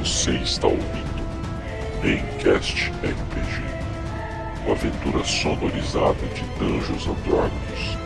[0.00, 1.20] Você está ouvindo
[2.00, 7.98] Gamecast RPG, uma aventura sonorizada de Danjos Andrómedos.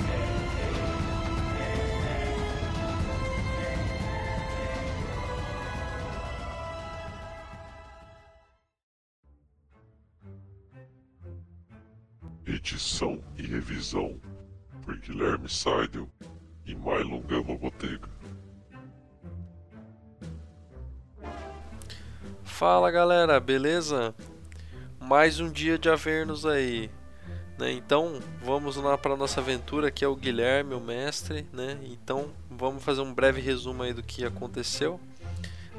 [12.45, 14.21] Edição e revisão
[14.83, 16.09] por Guilherme Seidel
[16.67, 18.14] e Mylon Gama Botega.
[22.55, 24.15] Fala galera, beleza?
[25.01, 26.89] Mais um dia de Avernos aí.
[27.59, 27.73] Né?
[27.73, 29.89] Então vamos lá para nossa aventura.
[29.89, 31.49] Aqui é o Guilherme, o mestre.
[31.53, 31.77] Né?
[31.83, 35.01] Então vamos fazer um breve resumo aí do que aconteceu.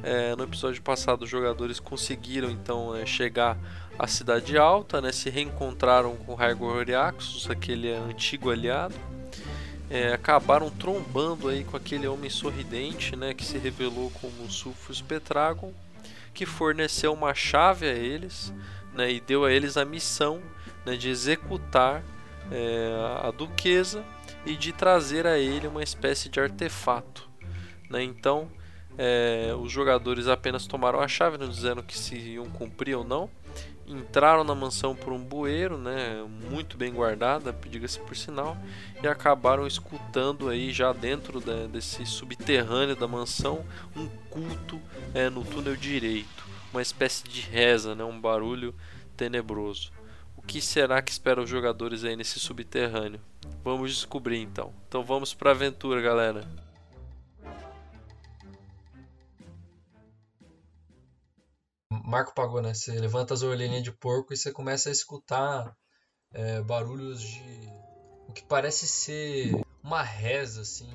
[0.03, 3.57] É, no episódio passado, os jogadores conseguiram então é, chegar
[3.97, 5.13] à Cidade Alta, né?
[5.13, 8.95] se reencontraram com Raigor Oriaxus, aquele antigo aliado.
[9.89, 15.72] É, acabaram trombando aí com aquele homem sorridente, né, que se revelou como Sulfus Petragon,
[16.36, 18.53] que forneceu uma chave a eles,
[18.94, 20.41] né, e deu a eles a missão
[20.86, 22.03] né, de executar
[22.52, 22.91] é,
[23.23, 24.05] a duquesa
[24.45, 27.28] e de trazer a ele uma espécie de artefato.
[27.89, 28.03] Né?
[28.03, 28.52] Então,
[28.97, 33.30] é, os jogadores apenas tomaram a chave, não dizendo que se iam cumprir ou não.
[33.88, 38.58] Entraram na mansão por um bueiro, né, muito bem guardada, diga-se por sinal,
[39.03, 43.63] e acabaram escutando aí já dentro da, desse subterrâneo da mansão
[43.95, 44.81] um culto
[45.13, 48.73] é, no túnel direito, uma espécie de reza, né, um barulho
[49.16, 49.91] tenebroso.
[50.36, 53.22] O que será que espera os jogadores aí nesse subterrâneo?
[53.63, 54.73] Vamos descobrir então.
[54.88, 56.64] Então vamos para a aventura, galera.
[62.16, 62.73] Marco pagou, né?
[62.73, 65.75] Você levanta as orelhinhas de porco e você começa a escutar
[66.31, 67.69] é, barulhos de
[68.30, 70.89] o que parece ser uma reza, assim.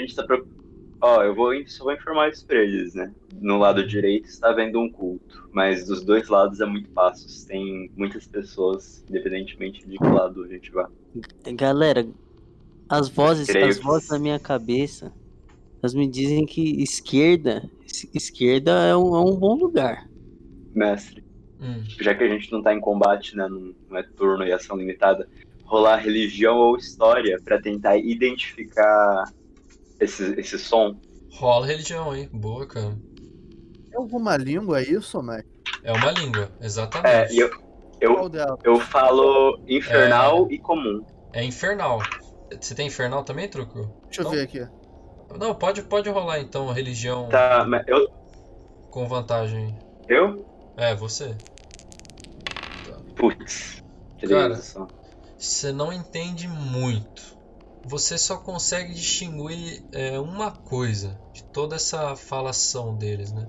[0.00, 0.24] Gente tá.
[0.24, 0.46] Pro...
[1.02, 3.10] Ó, eu vou, só vou informar isso pra eles, né?
[3.32, 7.26] No lado direito está havendo um culto, mas dos dois lados é muito fácil.
[7.46, 10.88] Tem muitas pessoas, independentemente de que lado a gente vá.
[11.54, 12.06] Galera,
[12.88, 15.12] as vozes, as que- vozes na minha cabeça,
[15.82, 20.06] elas me dizem que esquerda, es- esquerda é um, é um bom lugar.
[20.74, 21.24] Mestre,
[21.58, 21.82] Hum.
[22.00, 23.48] já que a gente não tá em combate, né?
[23.48, 25.26] Não não é turno e ação limitada,
[25.64, 29.24] rolar religião ou história pra tentar identificar
[30.00, 30.98] esse, esse som.
[31.32, 32.28] Rola religião, hein?
[32.32, 32.96] Boa, cara.
[33.92, 35.44] É alguma língua isso, Mac?
[35.82, 37.08] É uma língua, exatamente.
[37.08, 37.50] É, e eu,
[38.00, 38.30] eu,
[38.64, 41.04] eu falo infernal e comum.
[41.32, 42.00] É infernal.
[42.60, 43.94] Você tem infernal também, Truco?
[44.06, 44.30] Deixa eu Não.
[44.32, 44.66] ver aqui.
[45.38, 48.08] Não, pode, pode rolar então religião Tá, mas eu.
[48.90, 49.78] com vantagem.
[50.08, 50.44] Eu?
[50.76, 51.36] É, você.
[53.14, 53.82] Putz.
[54.28, 54.60] Cara.
[55.38, 57.38] Você não entende muito.
[57.84, 63.48] Você só consegue distinguir é, uma coisa de toda essa falação deles, né?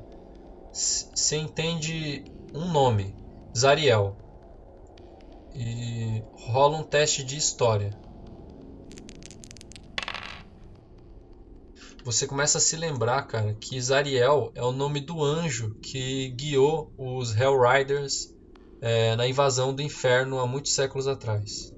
[0.71, 3.13] Você entende um nome,
[3.55, 4.15] Zariel.
[5.53, 7.91] E rola um teste de história.
[12.03, 16.91] Você começa a se lembrar, cara, que Zariel é o nome do anjo que guiou
[16.97, 18.33] os Hellriders
[18.81, 21.71] é, na invasão do inferno há muitos séculos atrás.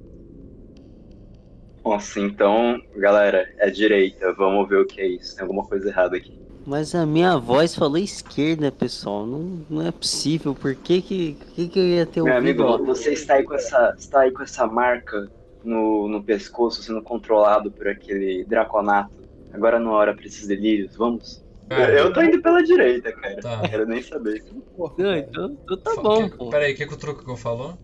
[1.83, 4.33] Nossa, então, galera, é direita.
[4.33, 5.35] Vamos ver o que é isso.
[5.35, 6.33] Tem alguma coisa errada aqui.
[6.65, 9.25] Mas a minha voz falou esquerda, pessoal.
[9.25, 10.55] Não, não é possível.
[10.55, 12.63] Por que que, que, que eu ia ter Meu ouvido?
[12.67, 15.29] amigo, você está aí com essa, está aí com essa marca
[15.63, 19.11] no, no pescoço sendo controlado por aquele draconato.
[19.51, 21.43] Agora não é hora pra esses delírios, vamos?
[21.67, 23.41] Cara, eu tô indo pela direita, cara.
[23.41, 23.57] Tá.
[23.57, 24.41] Não quero nem saber.
[24.77, 26.49] Porra, Não, então, então tá bom, que- pô.
[26.49, 27.77] Peraí, o que, que o truco que eu falou?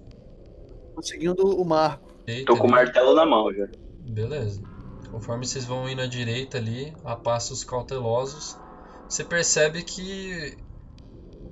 [0.96, 2.10] Conseguindo o marco.
[2.26, 3.68] Eita, Tô com o ele- martelo na mão já.
[4.10, 4.62] Beleza.
[5.12, 8.58] Conforme vocês vão indo à direita ali, a passos cautelosos,
[9.08, 10.58] você percebe que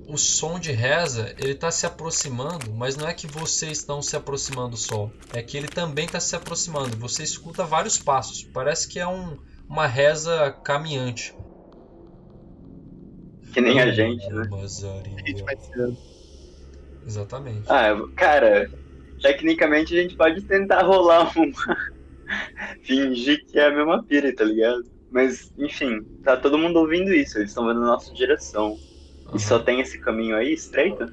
[0.06, 4.16] o som de reza, ele tá se aproximando, mas não é que vocês estão se
[4.16, 6.96] aproximando só, é que ele também está se aproximando.
[6.96, 9.36] Você escuta vários passos, parece que é um,
[9.68, 11.34] uma reza caminhante.
[13.52, 14.48] Que nem a gente, né?
[14.50, 15.96] A gente vai ser.
[17.06, 17.64] Exatamente.
[17.68, 18.70] Ah, cara,
[19.20, 21.97] tecnicamente a gente pode tentar rolar uma.
[22.82, 24.82] Fingir que é a mesma pira, tá ligado?
[25.10, 28.80] Mas, enfim, tá todo mundo ouvindo isso, eles estão vendo a nossa direção.
[29.26, 29.34] Aham.
[29.34, 31.06] E só tem esse caminho aí, estreito?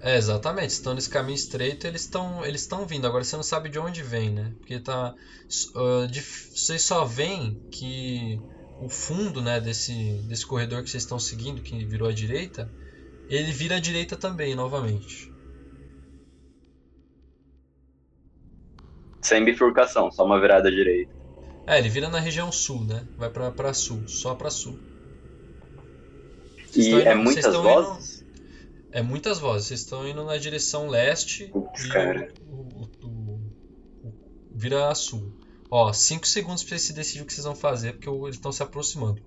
[0.00, 0.70] É, exatamente.
[0.70, 3.06] Estão nesse caminho estreito, eles estão eles estão vindo.
[3.06, 4.54] Agora você não sabe de onde vem, né?
[4.60, 5.14] Porque tá
[5.76, 8.42] ah, de- vocês só veem que
[8.78, 12.72] o fundo, né, desse desse corredor que vocês estão seguindo, que virou à direita,
[13.28, 15.27] ele vira à direita também, novamente.
[19.28, 21.12] Sem bifurcação, só uma virada à direita.
[21.66, 23.06] É, ele vira na região sul, né?
[23.18, 24.78] Vai pra, pra sul, só pra sul.
[26.66, 28.24] Vocês E indo- é muitas estão indo- vozes?
[28.90, 29.68] É muitas vozes.
[29.68, 32.32] Vocês estão indo na direção leste Putz, e cara.
[32.50, 33.08] o, o-
[34.04, 34.12] o-
[34.54, 35.30] vira a sul.
[35.70, 38.50] Ó, 5 segundos pra vocês se decidir o que vocês vão fazer, porque eles estão
[38.50, 39.20] se aproximando.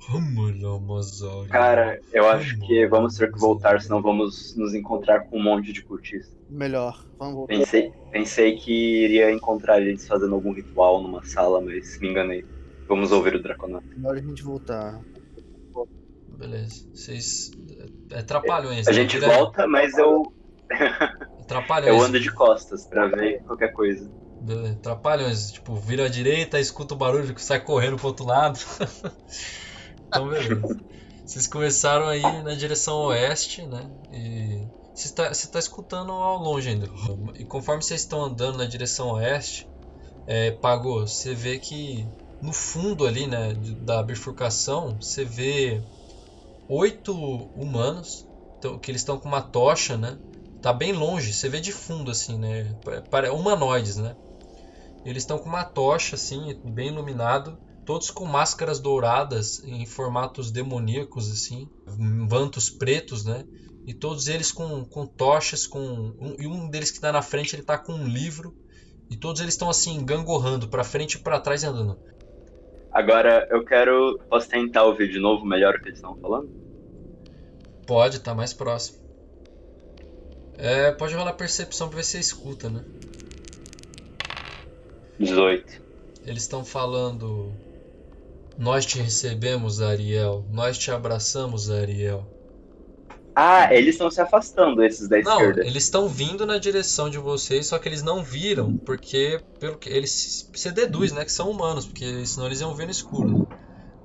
[1.52, 5.72] Cara, eu acho que vamos ter que voltar, senão vamos nos encontrar com um monte
[5.72, 6.41] de cultistas.
[6.52, 7.06] Melhor.
[7.18, 7.56] Vamos voltar.
[7.56, 12.46] Pensei, pensei que iria encontrar eles fazendo algum ritual numa sala, mas me enganei.
[12.90, 13.88] Vamos ouvir o Draconato.
[13.96, 15.02] Melhor a gente voltar.
[16.38, 16.86] Beleza.
[16.94, 17.52] Vocês.
[18.12, 18.86] É trapalhões.
[18.88, 20.24] A gente volta, mas eu,
[21.48, 21.96] Trapalhões.
[21.96, 24.12] eu ando de costas pra ver qualquer coisa.
[24.42, 25.54] Beleza, Trapalhões.
[25.54, 28.60] Tipo, vira à direita, escuta o barulho que sai correndo pro outro lado.
[30.08, 30.82] então, beleza.
[31.26, 33.90] Vocês começaram aí na direção oeste, né?
[34.12, 36.88] E você está, está escutando ao longe ainda.
[37.36, 39.68] E conforme vocês estão andando na direção oeste,
[40.28, 42.10] é, Pagô, você vê que
[42.42, 45.84] no fundo ali, né, da bifurcação, você vê
[46.68, 47.14] oito
[47.56, 48.28] humanos,
[48.82, 50.20] que eles estão com uma tocha, né?
[50.62, 52.76] Tá bem longe, você vê de fundo assim, né?
[52.84, 54.16] Pa- pare- Humanoides, né?
[55.06, 61.32] Eles estão com uma tocha assim, bem iluminado, todos com máscaras douradas em formatos demoníacos
[61.32, 61.68] assim,
[61.98, 63.46] mantos pretos, né?
[63.86, 67.56] E todos eles com, com tochas, com um, e um deles que está na frente
[67.56, 68.56] ele tá com um livro
[69.10, 72.00] e todos eles estão assim gangorrando para frente e para trás e andando.
[72.92, 74.20] Agora eu quero.
[74.30, 76.50] Posso tentar ouvir de novo melhor o que eles estão falando?
[77.88, 79.00] Pode, tá mais próximo.
[80.58, 82.84] É, pode rolar percepção pra ver se você escuta, né?
[85.20, 85.82] 18.
[86.26, 87.52] Eles estão falando.
[88.58, 90.46] Nós te recebemos, Ariel.
[90.52, 92.28] Nós te abraçamos, Ariel.
[93.34, 95.62] Ah, eles estão se afastando, esses da Não, esquerda.
[95.66, 99.90] eles estão vindo na direção de vocês, só que eles não viram, porque pelo que
[99.90, 103.48] eles você deduz, né, que são humanos, porque senão eles iam ver no escuro.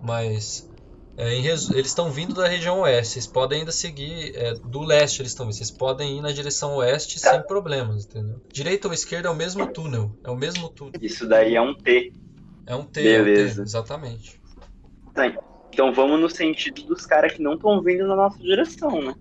[0.00, 0.70] Mas
[1.16, 3.14] é, em resu- eles estão vindo da região oeste.
[3.14, 5.56] Vocês podem ainda seguir é, do leste, eles estão vindo.
[5.56, 7.32] Vocês podem ir na direção oeste Tá.
[7.32, 8.40] sem problemas, entendeu?
[8.52, 10.92] Direita ou esquerda é o mesmo túnel, é o mesmo túnel.
[11.02, 12.12] Isso daí é um T.
[12.66, 13.62] É um T, é um T, Beleza.
[13.62, 14.40] exatamente.
[15.14, 15.26] Tá,
[15.72, 19.14] então vamos no sentido dos caras que não estão vindo na nossa direção, né?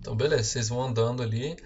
[0.00, 1.56] Então, beleza, vocês vão andando ali,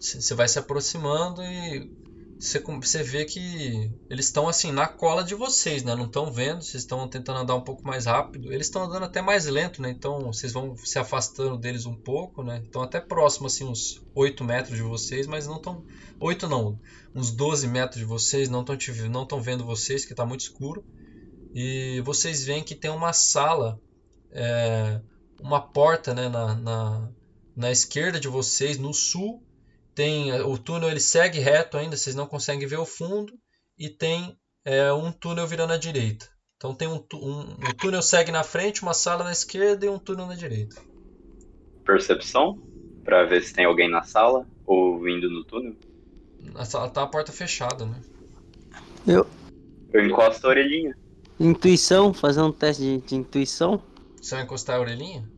[0.00, 2.01] você vai se aproximando e
[2.42, 5.94] você, você vê que eles estão assim na cola de vocês, né?
[5.94, 8.52] Não estão vendo, vocês estão tentando andar um pouco mais rápido.
[8.52, 9.90] Eles estão andando até mais lento, né?
[9.90, 12.60] Então vocês vão se afastando deles um pouco, né?
[12.64, 15.84] Estão até próximo, assim, uns 8 metros de vocês, mas não estão.
[16.18, 16.80] 8 não,
[17.14, 18.76] uns 12 metros de vocês, não estão
[19.08, 20.84] não estão vendo vocês, que está muito escuro.
[21.54, 23.80] E vocês veem que tem uma sala.
[24.32, 25.00] é,
[25.40, 27.08] uma porta né, na, na,
[27.54, 29.40] na esquerda de vocês, no sul.
[29.94, 33.32] Tem o túnel, ele segue reto ainda, vocês não conseguem ver o fundo.
[33.78, 36.28] E tem é, um túnel virando à direita.
[36.56, 39.98] Então tem um, um, um túnel segue na frente, uma sala na esquerda e um
[39.98, 40.76] túnel na direita.
[41.84, 42.62] Percepção,
[43.04, 45.74] pra ver se tem alguém na sala ou vindo no túnel.
[46.54, 48.00] A sala tá a porta fechada, né?
[49.92, 50.96] Eu encosto a orelhinha.
[51.38, 53.82] Intuição, fazer um teste de, de intuição.
[54.20, 55.28] Você vai encostar a orelhinha?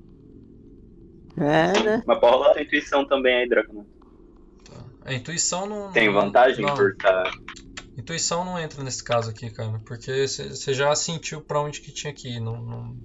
[1.37, 2.02] É, né?
[2.07, 3.87] Mas pode rolar a intuição também aí, Draco.
[5.04, 5.11] Tá.
[5.11, 5.92] A intuição não.
[5.92, 6.75] Tem vantagem não.
[6.75, 7.30] por estar.
[7.96, 12.12] Intuição não entra nesse caso aqui, cara, porque você já sentiu pra onde que tinha
[12.12, 12.40] que ir.
[12.40, 12.96] Não, não...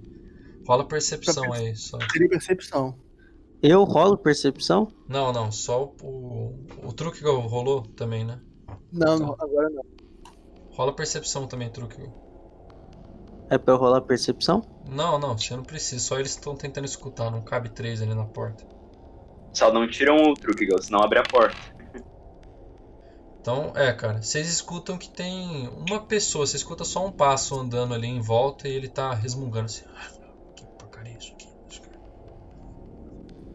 [0.66, 1.98] Rola percepção aí só.
[2.10, 2.98] Seria percepção.
[3.62, 4.88] Eu rolo percepção?
[5.06, 6.06] Não, não, só o,
[6.82, 8.40] o, o truque rolou também, né?
[8.90, 9.82] Não, não, agora não.
[10.70, 12.02] Rola percepção também, truque.
[13.50, 14.62] É pra eu rolar percepção?
[14.88, 18.24] Não, não, você não precisa, só eles estão tentando escutar, não cabe três ali na
[18.24, 18.64] porta.
[19.52, 21.58] Só não tiram o truque, Gal, senão abre a porta.
[23.40, 27.94] Então, é, cara, vocês escutam que tem uma pessoa, você escuta só um passo andando
[27.94, 29.84] ali em volta e ele tá resmungando assim.
[29.96, 30.08] "Ah,
[30.54, 31.48] Que porcaria isso aqui?
[31.70, 31.98] Isso aqui."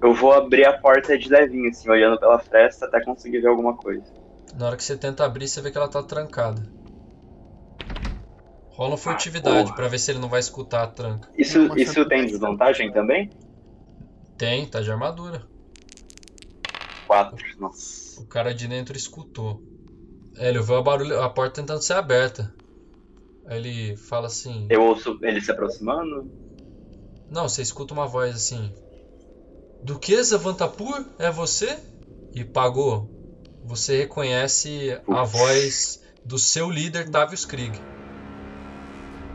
[0.01, 3.77] Eu vou abrir a porta de levinho, assim, olhando pela fresta até conseguir ver alguma
[3.77, 4.03] coisa.
[4.55, 6.63] Na hora que você tenta abrir, você vê que ela tá trancada.
[8.69, 9.75] Rola uma furtividade porra.
[9.75, 11.29] pra ver se ele não vai escutar a tranca.
[11.37, 13.29] Isso, isso tem desvantagem também?
[14.37, 15.47] Tem, tá de armadura.
[17.07, 17.37] Quatro.
[17.59, 18.19] Nossa.
[18.19, 19.61] O cara de dentro escutou.
[20.37, 22.53] É, ele ouviu a, barulho, a porta tentando ser aberta.
[23.47, 26.29] Aí ele fala assim: Eu ouço ele se aproximando.
[27.29, 28.73] Não, você escuta uma voz assim:
[29.83, 31.79] Duquesa Vantapur, é você?
[32.33, 33.09] E pagou.
[33.63, 35.31] Você reconhece a Putz.
[35.31, 37.79] voz do seu líder, Tavius Krieg.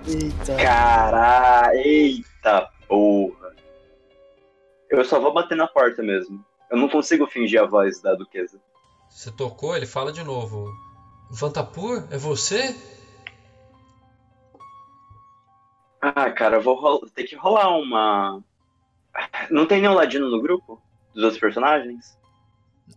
[0.06, 0.56] Eita.
[0.56, 3.54] Caralho, eita porra.
[4.88, 6.44] Eu só vou bater na porta mesmo.
[6.70, 8.60] Eu não consigo fingir a voz da duquesa.
[9.08, 10.72] Você tocou, ele fala de novo:
[11.30, 12.76] Vantapur, é você?
[16.00, 18.42] Ah, cara, eu vou ter que rolar uma.
[19.50, 20.80] Não tem nenhum ladino no grupo?
[21.14, 22.18] Dos outros personagens?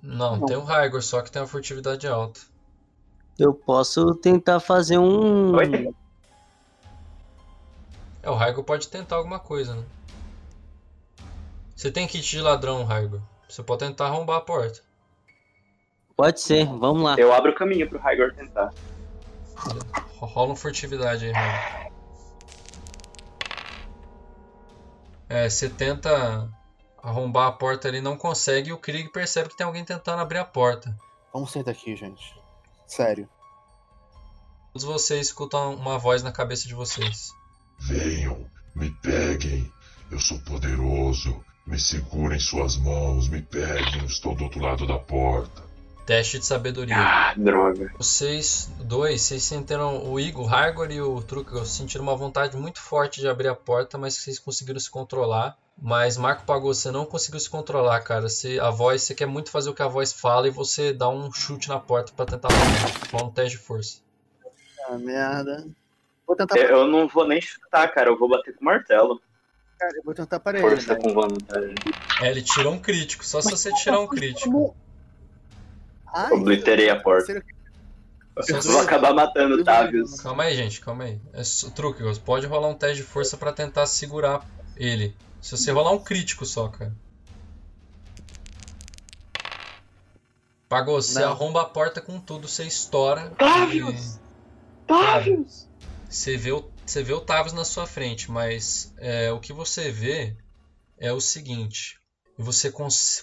[0.01, 0.45] Não, Não.
[0.45, 2.39] tem o Raigor, só que tem uma furtividade alta.
[3.37, 5.55] Eu posso tentar fazer um.
[5.55, 5.93] Oi?
[8.21, 9.83] É, o Raigor pode tentar alguma coisa, né?
[11.75, 13.21] Você tem kit de ladrão, Raigor.
[13.49, 14.81] Você pode tentar arrombar a porta.
[16.15, 17.15] Pode ser, vamos lá.
[17.17, 18.71] Eu abro o caminho pro Raigor tentar.
[19.55, 19.79] Ro-
[20.27, 21.91] Rola um furtividade aí, Raigor.
[25.29, 26.49] É, você tenta
[27.01, 30.37] arrombar a porta ali, não consegue, e o Krieg percebe que tem alguém tentando abrir
[30.37, 30.95] a porta.
[31.33, 32.39] Vamos sair daqui, gente.
[32.85, 33.27] Sério.
[34.71, 37.31] Todos vocês escutam uma voz na cabeça de vocês.
[37.79, 39.71] Venham, me peguem.
[40.11, 41.43] Eu sou poderoso.
[41.65, 43.99] Me segurem suas mãos, me peguem.
[44.01, 45.63] Eu estou do outro lado da porta.
[46.05, 46.97] Teste de sabedoria.
[46.97, 47.93] Ah, droga.
[47.97, 52.81] Vocês dois, vocês sentiram o Igor, o Hargor e o Truckel sentiram uma vontade muito
[52.81, 55.57] forte de abrir a porta, mas vocês conseguiram se controlar.
[55.81, 58.27] Mas Marco Pagou, você não conseguiu se controlar, cara.
[58.27, 61.07] Você, a voz, você quer muito fazer o que a voz fala e você dá
[61.09, 62.49] um chute na porta pra tentar.
[63.11, 63.99] Rola um teste de força.
[64.87, 65.65] Ah, merda.
[66.27, 68.09] Vou tentar, Eu eu não vou nem chutar, cara.
[68.09, 69.21] Eu vou bater com o martelo.
[69.79, 70.63] cara, eu vou tentar parede.
[70.63, 71.75] Força com vantagem.
[72.21, 74.75] É, ele tirou um crítico, só se você tirar um crítico.
[76.13, 77.43] Ai, Obliterei a porta.
[78.47, 80.19] Eu vou acabar matando o Tavius.
[80.21, 81.19] Calma aí, gente, calma aí.
[81.33, 85.15] É só- Truckel, pode rolar um teste de força pra tentar segurar ele.
[85.41, 86.93] Se você rolar um crítico só, cara.
[90.67, 91.29] Pagou, você Não.
[91.31, 93.29] arromba a porta com tudo, você estoura.
[93.37, 94.15] Tavius!
[94.15, 94.19] e
[94.87, 95.67] Tavius!
[96.09, 99.91] Você vê o, você vê o Tavius na sua frente, mas é, o que você
[99.91, 100.35] vê
[100.97, 101.99] é o seguinte.
[102.37, 102.71] E você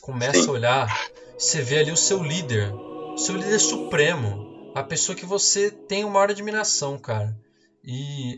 [0.00, 5.16] começa a olhar, você vê ali o seu líder, o seu líder supremo, a pessoa
[5.16, 7.36] que você tem uma maior admiração, cara.
[7.84, 8.36] E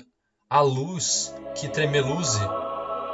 [0.49, 2.41] a luz que tremeluze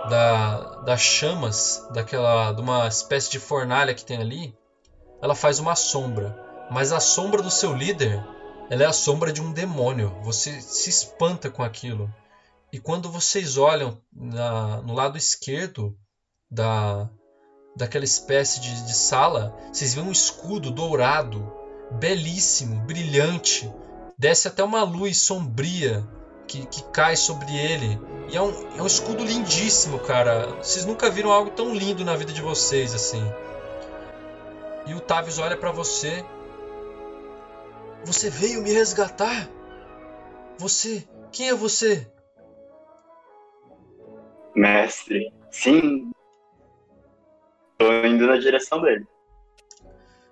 [0.09, 4.55] da, das chamas daquela de uma espécie de fornalha que tem ali,
[5.21, 6.39] ela faz uma sombra.
[6.71, 8.23] Mas a sombra do seu líder,
[8.71, 10.17] ela é a sombra de um demônio.
[10.23, 12.13] Você se espanta com aquilo.
[12.73, 15.97] E quando vocês olham na- no lado esquerdo
[16.51, 17.09] da
[17.79, 21.51] daquela espécie de, de sala, vocês veem um escudo dourado,
[21.93, 23.73] belíssimo, brilhante.
[24.19, 26.05] Desce até uma luz sombria
[26.47, 27.99] que, que cai sobre ele.
[28.31, 30.49] E é um, é um escudo lindíssimo, cara.
[30.57, 33.23] Vocês nunca viram algo tão lindo na vida de vocês assim.
[34.87, 36.25] E o Tavius olha pra você.
[38.05, 39.49] Você veio me resgatar?
[40.59, 41.07] Você?
[41.31, 42.11] Quem é você?
[44.55, 45.33] Mestre.
[45.51, 46.11] Sim.
[47.79, 49.07] Tô indo na direção dele.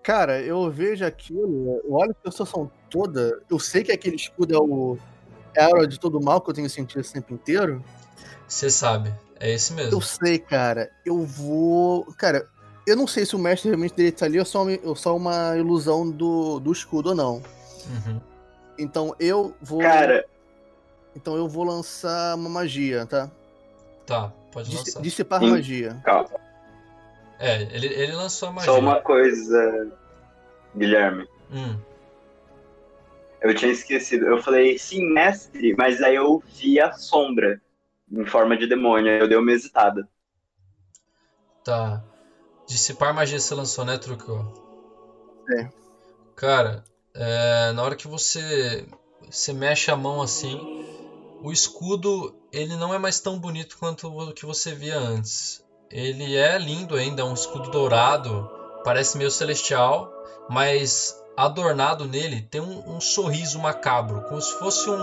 [0.03, 4.59] Cara, eu vejo aquilo, eu olho a situação toda, eu sei que aquele escudo é
[4.59, 4.99] o
[5.55, 7.83] é a aura de todo mal que eu tenho sentido esse tempo inteiro.
[8.47, 9.93] Você sabe, é esse mesmo.
[9.95, 10.91] Eu sei, cara.
[11.05, 12.05] Eu vou.
[12.19, 12.47] Cara,
[12.87, 15.17] eu não sei se o mestre realmente dele tá ali ou só, uma- ou só
[15.17, 17.37] uma ilusão do, do escudo ou não.
[17.89, 18.21] Uhum.
[18.79, 19.81] Então eu vou.
[19.81, 20.25] Cara,
[21.17, 23.31] Então eu vou lançar uma magia, tá?
[24.05, 25.01] Tá, pode Dis- lançar.
[25.01, 25.51] Dissipar Sim.
[25.51, 26.01] magia.
[26.05, 26.29] calma.
[27.39, 28.73] É, ele, ele lançou a magia.
[28.73, 29.93] Só uma coisa,
[30.77, 31.29] Guilherme.
[31.51, 31.79] Hum,
[33.41, 34.27] Eu tinha esquecido.
[34.27, 37.61] Eu falei, sim, mestre, mas aí eu vi a sombra
[38.11, 39.11] em forma de demônio.
[39.13, 40.09] Eu dei uma hesitada.
[41.65, 42.03] tá.
[42.67, 44.53] Dissipar magia você lançou, né, Truco?
[45.51, 45.69] É.
[46.35, 46.83] Cara,
[47.15, 48.87] é, na hora que você,
[49.31, 50.59] você mexe a mão assim,
[51.43, 55.65] o escudo ele não é mais tão bonito quanto o que você via antes.
[55.91, 58.51] Ele é lindo ainda, é um escudo dourado,
[58.85, 60.13] parece meio celestial,
[60.49, 64.97] mas adornado nele tem um, um sorriso macabro, como se fosse um,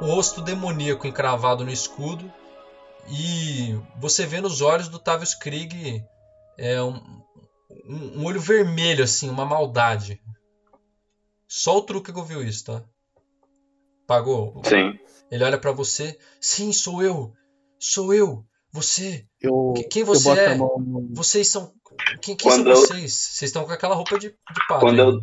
[0.00, 2.32] um rosto demoníaco encravado no escudo.
[3.08, 6.04] E você vê nos olhos do Tavius Krieg
[6.56, 7.22] é, um,
[7.88, 10.20] um, olho vermelho, assim, uma maldade.
[11.48, 12.82] Só o Truque viu isso, tá?
[14.06, 14.62] Pagou?
[14.64, 14.98] Sim.
[15.30, 16.18] Ele olha pra você.
[16.40, 17.32] Sim, sou eu.
[17.78, 18.44] Sou eu.
[18.72, 19.26] Você.
[19.40, 20.54] Eu, Que- quem eu você boto é?
[20.56, 21.74] no- Vocês são.
[22.22, 23.12] Quem, quem são eu- vocês?
[23.12, 24.80] Vocês estão com aquela roupa de, de padre.
[24.86, 25.22] Quando eu-.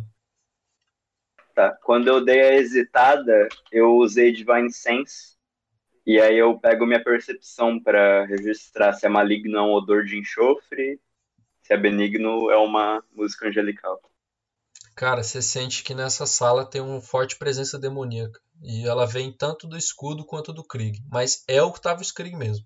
[1.54, 1.76] Tá.
[1.82, 5.36] Quando eu dei a hesitada, eu usei Divine Sense.
[6.06, 10.18] E aí eu pego minha percepção pra registrar se é maligno é um odor de
[10.18, 10.98] enxofre,
[11.62, 14.00] se é benigno é uma música angelical.
[14.96, 18.40] Cara, você sente que nessa sala tem uma forte presença demoníaca.
[18.62, 20.98] E ela vem tanto do escudo quanto do Krieg.
[21.10, 22.64] Mas é o Octavius Krieg mesmo.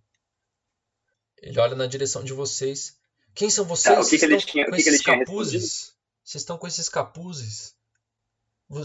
[1.44, 2.96] Ele olha na direção de vocês.
[3.34, 3.94] Quem são vocês?
[3.94, 5.94] Tá, o que que ele tinha- com esses capuzes?
[6.24, 7.76] Vocês estão com esses capuzes?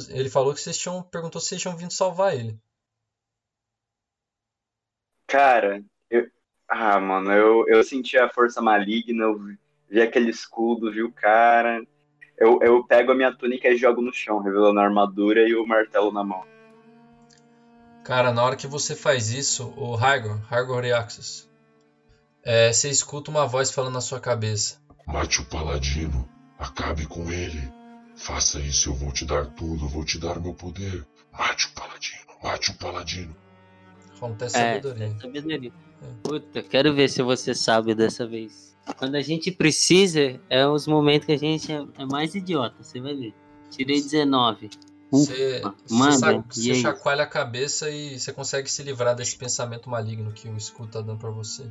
[0.09, 1.01] Ele falou que vocês tinham.
[1.03, 2.59] Perguntou se vocês tinham vindo salvar ele.
[5.27, 6.27] Cara, eu.
[6.67, 9.39] Ah, mano, eu, eu senti a força maligna, eu
[9.89, 11.81] vi aquele escudo, vi o cara.
[12.37, 15.65] Eu, eu pego a minha túnica e jogo no chão, revelando a armadura e o
[15.65, 16.45] martelo na mão.
[18.03, 21.48] Cara, na hora que você faz isso, o Hygor, Hygor Reaxus,
[22.43, 24.77] é, você escuta uma voz falando na sua cabeça.
[25.07, 26.27] Mate o paladino.
[26.57, 27.71] Acabe com ele.
[28.15, 31.05] Faça isso, eu vou te dar tudo, eu vou te dar meu poder.
[31.31, 33.35] Mate o paladino, mate o paladino.
[34.19, 35.05] Rola um teste É, sabedoria.
[35.05, 35.73] é sabedoria.
[36.23, 38.75] Puta, quero ver se você sabe dessa vez.
[38.97, 42.99] Quando a gente precisa, é os momentos que a gente é, é mais idiota, você
[42.99, 43.33] vai ver.
[43.69, 44.69] Tirei 19.
[45.11, 49.89] Você, Ufa, você, manda, você chacoalha a cabeça e você consegue se livrar desse pensamento
[49.89, 51.69] maligno que o escudo tá dando pra você.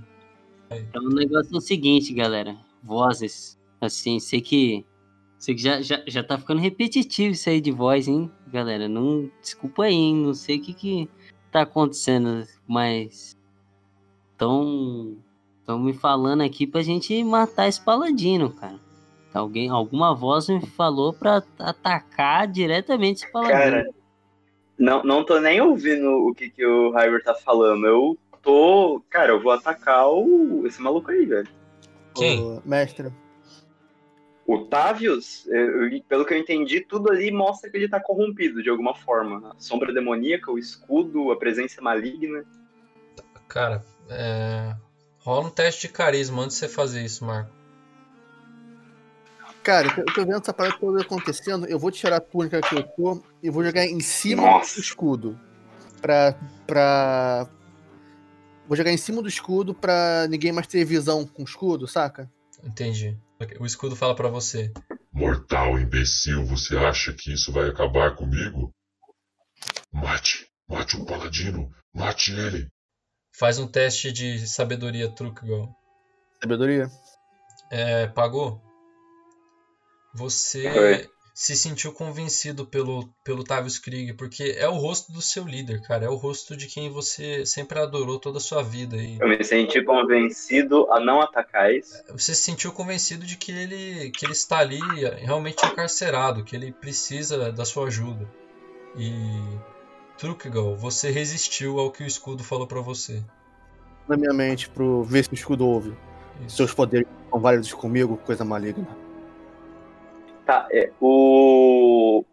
[0.70, 2.56] Então o negócio é o seguinte, galera.
[2.82, 3.58] Vozes.
[3.80, 4.84] Assim, sei que.
[5.38, 8.88] Sei que já, já, já tá ficando repetitivo isso aí de voz, hein, galera?
[8.88, 9.30] Não.
[9.40, 10.16] Desculpa aí, hein?
[10.16, 11.08] Não sei o que que
[11.50, 13.36] tá acontecendo, mas.
[14.36, 15.16] Tão.
[15.64, 18.80] Tão me falando aqui pra gente matar esse paladino, cara.
[19.34, 23.58] Alguém, alguma voz me falou pra atacar diretamente esse paladino.
[23.58, 23.90] Cara,
[24.78, 27.86] não, não tô nem ouvindo o que, que o Hyber tá falando.
[27.86, 29.02] Eu tô.
[29.10, 31.48] Cara, eu vou atacar o, esse maluco aí, velho.
[32.14, 32.42] Quem?
[32.42, 33.12] Ô, mestre.
[34.46, 35.46] O Tavius,
[36.08, 39.50] pelo que eu entendi, tudo ali mostra que ele tá corrompido de alguma forma.
[39.50, 42.44] A sombra demoníaca, o escudo, a presença maligna.
[43.46, 44.74] Cara, é...
[45.18, 47.50] rola um teste de carisma antes de você fazer isso, Marco.
[49.62, 51.66] Cara, eu tô vendo essa parada toda acontecendo.
[51.66, 54.76] Eu vou tirar a túnica que eu tô e vou jogar em cima Nossa.
[54.76, 55.38] do escudo.
[56.00, 56.34] Pra.
[56.66, 57.46] pra.
[58.68, 62.30] Vou jogar em cima do escudo pra ninguém mais ter visão com o escudo, saca?
[62.62, 63.18] Entendi.
[63.58, 64.70] O escudo fala pra você.
[65.10, 68.70] Mortal imbecil, você acha que isso vai acabar comigo?
[69.90, 72.68] Mate, mate o paladino, mate ele.
[73.38, 75.74] Faz um teste de sabedoria, Trucgal.
[76.42, 76.90] Sabedoria?
[77.70, 78.60] É, pagou?
[80.14, 81.10] Você Foi.
[81.38, 86.04] Se sentiu convencido pelo, pelo Tavius Krieg, porque é o rosto do seu líder, cara.
[86.04, 88.96] É o rosto de quem você sempre adorou toda a sua vida.
[88.96, 92.02] E Eu me senti convencido a não atacar isso.
[92.10, 94.80] você se sentiu convencido de que ele, que ele está ali
[95.20, 98.28] realmente encarcerado, que ele precisa da sua ajuda.
[98.96, 99.20] E
[100.18, 103.22] Trucgal, você resistiu ao que o escudo falou pra você.
[104.08, 105.96] Na minha mente, pro ver se o escudo ouve.
[106.44, 106.56] Isso.
[106.56, 108.88] Seus poderes são válidos comigo, coisa maligna.
[110.48, 112.24] Tá, é, o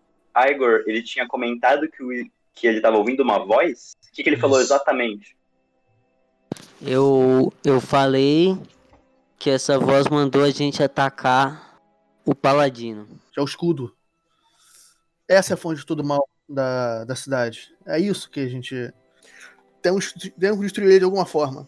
[0.50, 3.92] Igor, ele tinha comentado que, o- que ele tava ouvindo uma voz?
[4.08, 5.36] O que, que ele falou exatamente?
[6.82, 8.58] Eu, eu falei
[9.38, 11.78] que essa voz mandou a gente atacar
[12.26, 13.06] o paladino.
[13.34, 13.94] Que é o escudo.
[15.28, 17.76] Essa é a fonte de todo mal da, da cidade.
[17.86, 18.94] É isso que a gente.
[19.82, 21.68] Temos, temos que destruir ele de alguma forma.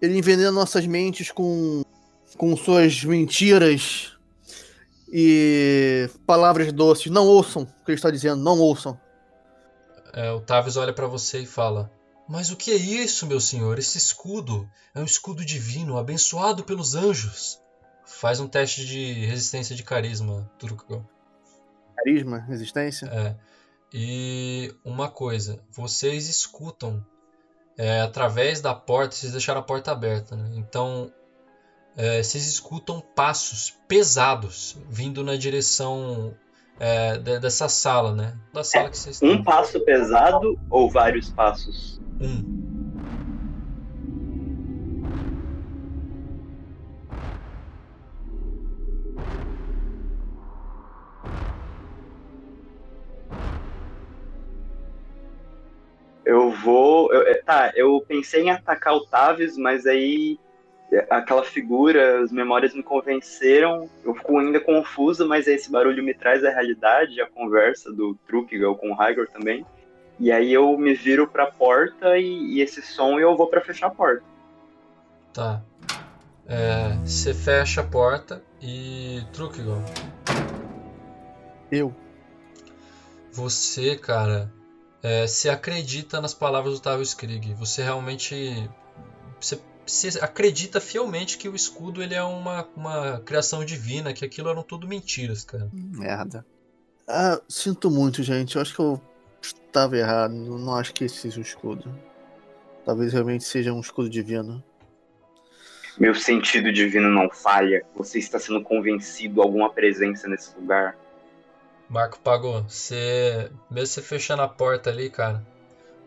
[0.00, 1.82] Ele envenena nossas mentes com,
[2.38, 4.16] com suas mentiras
[5.10, 7.10] e palavras doces.
[7.10, 8.98] Não ouçam o que ele está dizendo, não ouçam.
[10.12, 11.90] É, o Tavius olha pra você e fala:
[12.28, 13.78] Mas o que é isso, meu senhor?
[13.78, 17.60] Esse escudo é um escudo divino, abençoado pelos anjos.
[18.04, 21.04] Faz um teste de resistência de carisma, Turukgal.
[21.96, 23.06] Carisma, resistência.
[23.06, 23.36] É.
[23.92, 27.04] E uma coisa, vocês escutam
[27.76, 30.50] é, através da porta, vocês deixaram a porta aberta, né?
[30.54, 31.12] Então
[31.96, 36.34] é, vocês escutam passos pesados vindo na direção
[36.78, 38.38] é, de- dessa sala, né?
[38.54, 39.28] Da sala que vocês estão.
[39.30, 42.00] Um passo pesado ou vários passos?
[42.20, 42.42] Um.
[56.24, 57.12] Eu vou.
[57.12, 60.49] eu- é, tá, eu pensei em atacar o Tavis, mas aí é,
[61.08, 63.88] aquela figura, as memórias me convenceram.
[64.04, 68.76] Eu fico ainda confuso, mas esse barulho me traz a realidade, a conversa do Trukigal
[68.76, 69.64] com o Hygor também.
[70.18, 73.86] E aí eu me viro pra porta e, e esse som eu vou pra fechar
[73.86, 74.24] a porta.
[75.32, 75.62] Tá.
[76.46, 79.22] É, você fecha a porta e.
[79.32, 79.82] Trukigal.
[81.70, 81.94] Eu.
[83.32, 84.52] você, cara,
[85.00, 87.54] é, se acredita nas palavras do Otávio Skrig.
[87.54, 88.68] Você realmente.
[89.40, 94.48] Você, você acredita fielmente que o escudo ele é uma, uma criação divina, que aquilo
[94.48, 95.68] eram tudo mentiras, cara.
[95.72, 96.44] Merda.
[97.06, 98.56] Ah, sinto muito, gente.
[98.56, 99.00] Eu acho que eu
[99.42, 100.32] estava errado.
[100.32, 101.92] Não acho que esse seja um escudo.
[102.84, 104.62] Talvez realmente seja um escudo divino.
[105.98, 107.84] Meu sentido divino não falha.
[107.96, 110.96] Você está sendo convencido alguma presença nesse lugar.
[111.88, 112.62] Marco pagou.
[112.62, 113.50] Você.
[113.70, 115.44] Mesmo você fechando a porta ali, cara,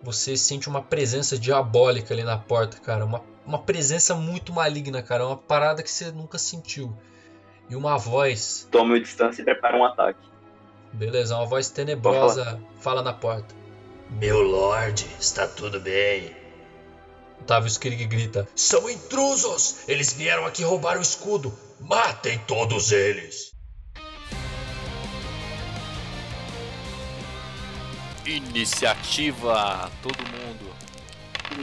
[0.03, 3.05] você sente uma presença diabólica ali na porta, cara.
[3.05, 5.25] Uma, uma presença muito maligna, cara.
[5.25, 6.93] Uma parada que você nunca sentiu.
[7.69, 8.67] E uma voz.
[8.69, 10.19] Tome distância e prepara um ataque.
[10.91, 13.55] Beleza, uma voz tenebrosa fala na porta.
[14.09, 16.35] Meu lord, está tudo bem.
[17.41, 19.87] Otávio Skrig grita: São intrusos!
[19.87, 21.51] Eles vieram aqui roubar o escudo!
[21.79, 23.52] Matem todos eles!
[28.25, 30.73] Iniciativa, todo mundo.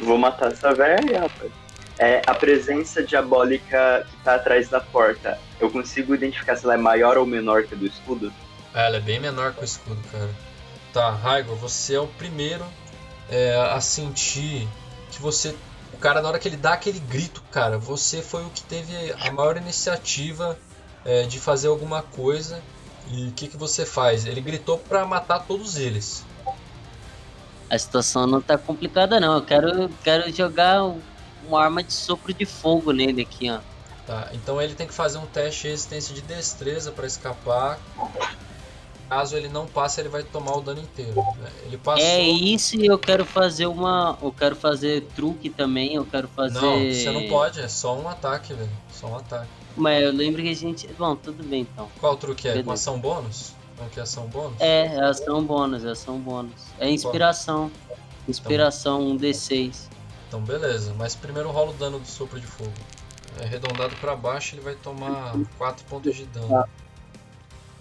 [0.03, 1.51] Vou matar essa velha, rapaz.
[1.99, 6.79] É, a presença diabólica que tá atrás da porta, eu consigo identificar se ela é
[6.79, 8.33] maior ou menor que a do escudo?
[8.73, 10.31] Ela é bem menor que o escudo, cara.
[10.93, 12.65] Tá, Raigor, você é o primeiro
[13.29, 14.67] é, a sentir
[15.11, 15.55] que você.
[15.93, 18.95] O cara, na hora que ele dá aquele grito, cara, você foi o que teve
[19.21, 20.59] a maior iniciativa
[21.05, 22.63] é, de fazer alguma coisa.
[23.11, 24.25] E o que, que você faz?
[24.25, 26.25] Ele gritou pra matar todos eles.
[27.71, 29.35] A situação não tá complicada não.
[29.35, 31.01] Eu quero, quero jogar um-
[31.47, 33.61] uma arma de sopro de fogo nele aqui, ó.
[34.07, 37.79] Tá, então ele tem que fazer um teste de resistência de destreza pra escapar.
[39.09, 41.15] Caso ele não passe, ele vai tomar o dano inteiro.
[41.15, 41.51] né?
[41.65, 42.05] Ele passou.
[42.05, 44.17] É isso e eu quero fazer uma.
[44.23, 46.61] Eu quero fazer truque também, eu quero fazer.
[46.61, 48.71] Não, você não pode, é só um ataque, velho.
[48.93, 49.49] Só um ataque.
[49.77, 50.87] Mas eu lembro que a gente.
[50.97, 51.89] Bom, tudo bem então.
[51.99, 52.53] Qual truque é?
[52.53, 52.75] Com Beleza.
[52.75, 53.53] ação bônus?
[53.89, 54.61] Que é ação bônus?
[54.61, 56.61] É, é ação bônus, é ação bônus.
[56.79, 57.71] É inspiração.
[58.29, 59.89] Inspiração, um D6.
[60.29, 62.73] Então beleza, mas primeiro rola o dano do sopro de fogo.
[63.41, 66.65] É arredondado pra baixo, ele vai tomar 4 pontos de dano.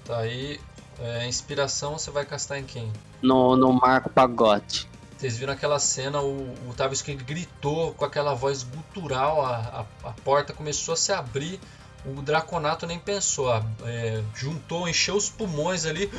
[0.06, 0.60] Tá aí,
[1.00, 2.92] é, inspiração você vai castar em quem?
[3.22, 4.90] No, no Marco Pagote.
[5.18, 10.10] Vocês viram aquela cena, o, o Tavius King gritou com aquela voz gutural, a, a,
[10.10, 11.60] a porta começou a se abrir,
[12.06, 16.10] o Draconato nem pensou, a- é, juntou, encheu os pulmões ali,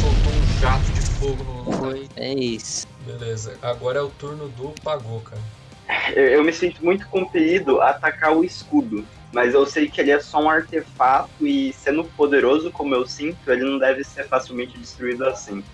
[0.00, 2.08] soltou um jato de fogo no, no Foi.
[2.16, 2.86] É isso.
[3.06, 5.42] Beleza, agora é o turno do Pagou, cara.
[6.14, 9.04] Eu, eu me sinto muito compelido a atacar o escudo.
[9.32, 13.50] Mas eu sei que ele é só um artefato e sendo poderoso como eu sinto,
[13.50, 15.64] ele não deve ser facilmente destruído assim.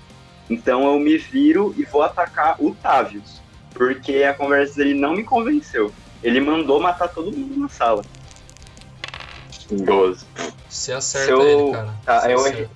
[0.49, 3.41] Então eu me viro e vou atacar o Tavius.
[3.75, 5.93] Porque a conversa dele não me convenceu.
[6.23, 8.05] Ele mandou matar todo mundo na sala.
[9.71, 10.25] 12.
[10.69, 11.95] Você acerta Se eu- ele, cara.
[12.05, 12.71] tá, Você eu acerta.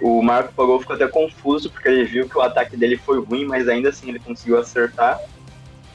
[0.00, 3.44] O Marco Pagou ficou até confuso porque ele viu que o ataque dele foi ruim,
[3.44, 5.20] mas ainda assim ele conseguiu acertar.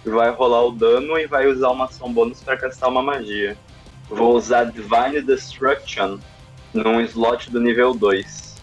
[0.05, 3.57] Vai rolar o dano e vai usar uma ação bônus para castar uma magia.
[4.09, 6.19] Vou usar Divine Destruction
[6.73, 8.55] num slot do nível 2.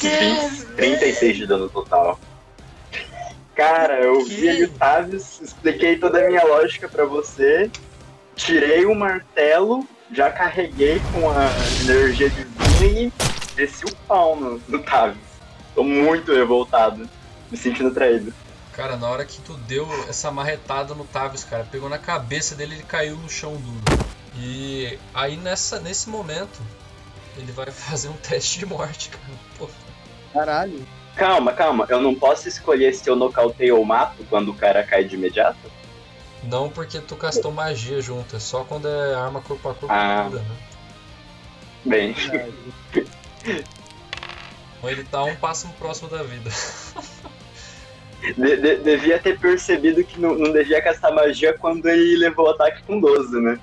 [0.00, 2.18] 20, 36 de dano total.
[3.54, 7.68] Cara, eu vi ali o Tavius, expliquei toda a minha lógica pra você,
[8.36, 11.48] tirei o martelo, já carreguei com a
[11.82, 13.12] energia divina e
[13.54, 15.18] desci o pau no, no Tavius.
[15.74, 17.08] Tô muito revoltado,
[17.50, 18.32] me sentindo traído.
[18.72, 22.76] Cara, na hora que tu deu essa marretada no Tavius, cara, pegou na cabeça dele
[22.76, 24.08] ele caiu no chão duro.
[24.36, 26.60] E aí nessa, nesse momento,
[27.36, 29.38] ele vai fazer um teste de morte, cara.
[29.58, 29.68] Pô,
[30.32, 30.86] Caralho.
[31.16, 35.02] Calma, calma, eu não posso escolher se eu nocauteio ou mato quando o cara cai
[35.02, 35.58] de imediato?
[36.44, 40.26] Não porque tu castou magia junto, é só quando é arma corpo a corpo Ah.
[40.30, 40.56] pura, né?
[41.84, 42.14] Bem,
[44.78, 46.50] Então ele tá um passo próximo da vida.
[48.36, 52.50] de- de- devia ter percebido que não, não devia castar magia quando ele levou o
[52.50, 53.58] ataque com 12, né?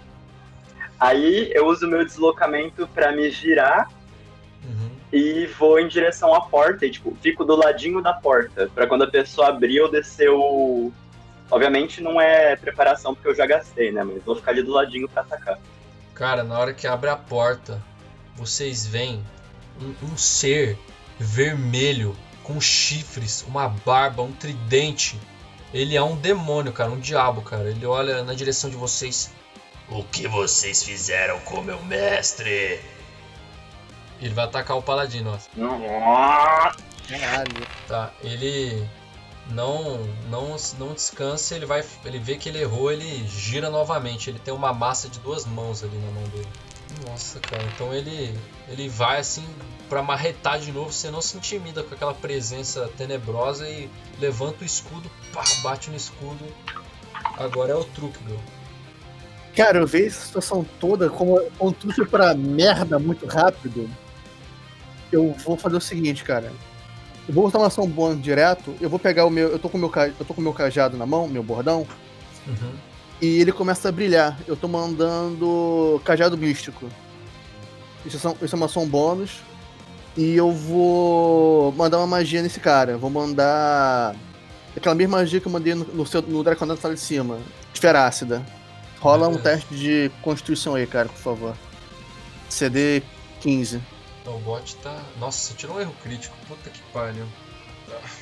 [0.99, 3.89] Aí eu uso meu deslocamento pra me girar
[4.63, 4.89] Uhum.
[5.11, 9.03] e vou em direção à porta e, tipo, fico do ladinho da porta, pra quando
[9.03, 10.91] a pessoa abrir eu descer o...
[11.49, 14.03] Obviamente não é preparação porque eu já gastei, né?
[14.03, 15.59] Mas vou ficar ali do ladinho pra atacar.
[16.13, 17.81] Cara, na hora que abre a porta,
[18.35, 19.23] vocês veem
[19.81, 20.77] um, um ser
[21.19, 25.19] vermelho com chifres, uma barba, um tridente.
[25.73, 27.69] Ele é um demônio, cara, um diabo, cara.
[27.69, 29.33] Ele olha na direção de vocês.
[29.89, 32.79] O que vocês fizeram com meu mestre?
[34.21, 35.37] Ele vai atacar o paladino, ó.
[37.07, 37.67] Caralho.
[37.87, 38.87] Tá, ele
[39.49, 44.29] não não não descansa, ele vai ele vê que ele errou, ele gira novamente.
[44.29, 46.47] Ele tem uma massa de duas mãos ali na mão dele.
[47.07, 48.33] Nossa, cara, então ele
[48.67, 49.45] ele vai assim
[49.89, 54.65] pra marretar de novo, você não se intimida com aquela presença tenebrosa e levanta o
[54.65, 56.45] escudo, pá, bate no escudo.
[57.37, 58.39] Agora é o truque, meu.
[59.55, 63.89] Cara, eu vejo essa situação toda como um truque pra merda muito rápido.
[65.11, 66.51] Eu vou fazer o seguinte, cara.
[67.27, 68.75] Eu vou botar uma ação bônus direto.
[68.79, 69.49] Eu vou pegar o meu.
[69.49, 71.87] Eu tô com o meu, eu tô com meu cajado na mão, meu bordão.
[72.47, 72.71] Uhum.
[73.21, 74.37] E ele começa a brilhar.
[74.47, 76.87] Eu tô mandando cajado místico.
[78.05, 79.41] Isso é, isso é uma ação bônus.
[80.15, 82.97] E eu vou mandar uma magia nesse cara.
[82.97, 84.15] Vou mandar.
[84.75, 87.39] Aquela mesma magia que eu mandei no, no, seu, no Draconato lá de cima.
[87.73, 88.45] Esfera ácida.
[88.99, 91.55] Rola um teste de constituição aí, cara, por favor.
[92.49, 93.01] CD
[93.41, 93.81] 15.
[94.25, 95.03] Então, o bot tá.
[95.19, 96.35] Nossa, você tirou um erro crítico.
[96.47, 97.27] Puta que pariu.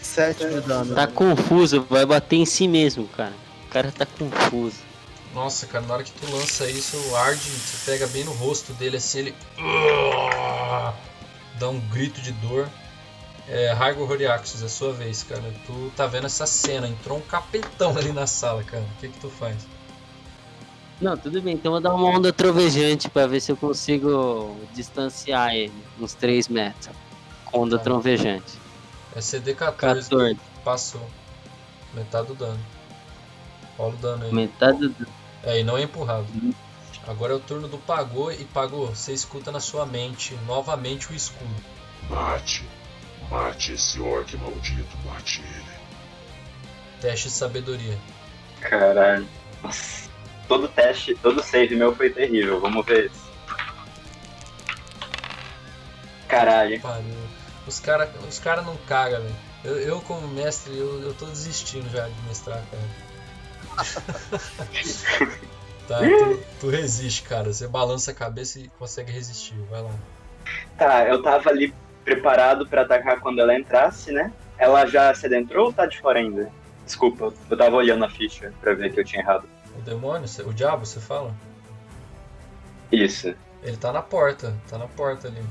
[0.02, 0.94] 7 de dano.
[0.94, 3.34] Tá confuso, vai bater em si mesmo, cara.
[3.66, 4.82] O cara tá confuso.
[5.34, 8.74] Nossa, cara, na hora que tu lança isso, o Ard, você pega bem no rosto
[8.74, 9.36] dele assim, ele.
[11.58, 12.68] Dá um grito de dor.
[13.48, 15.54] É, Raigo Horiaxus, é sua vez, cara.
[15.66, 18.84] Tu tá vendo essa cena, entrou um capetão ali na sala, cara.
[18.84, 19.56] O que que tu faz?
[21.04, 24.56] Não, tudo bem, então eu vou dar uma onda trovejante pra ver se eu consigo
[24.74, 26.96] distanciar ele uns 3 metros.
[27.46, 27.84] Com onda Tá.
[27.84, 28.54] trovejante.
[29.16, 30.40] É CD 14, 14.
[30.64, 31.06] passou.
[31.94, 32.60] Metade do dano.
[33.78, 34.34] Rola o dano aí.
[34.34, 35.08] Metade do.
[35.44, 36.26] É, e não é empurrado.
[37.06, 41.16] Agora é o turno do Pagou e Pagou, você escuta na sua mente novamente o
[41.16, 41.54] escudo.
[42.10, 42.64] Mate.
[43.30, 45.74] Mate esse orc maldito, mate ele.
[47.02, 47.98] Teste de sabedoria.
[48.62, 49.28] Caralho.
[49.62, 50.03] Nossa.
[50.48, 52.60] Todo teste, todo save meu foi terrível.
[52.60, 53.24] Vamos ver esse.
[56.28, 56.80] Caralho.
[56.82, 57.16] Pariu.
[57.68, 59.36] Os caras os cara não cagam, velho.
[59.64, 62.84] Eu, eu, como mestre, eu, eu tô desistindo já de mestrar, cara.
[65.88, 67.54] tá, tu, tu resiste, cara.
[67.54, 69.56] Você balança a cabeça e consegue resistir.
[69.70, 69.92] Vai lá.
[70.78, 74.34] Tá, eu tava ali preparado pra atacar quando ela entrasse, né?
[74.58, 76.52] Ela já se adentrou ou tá de fora ainda?
[76.86, 79.48] Desculpa, eu tava olhando a ficha pra ver que eu tinha errado.
[79.78, 81.34] O demônio, o diabo, você fala?
[82.92, 83.34] Isso.
[83.64, 85.42] Ele tá na porta, tá na porta ali.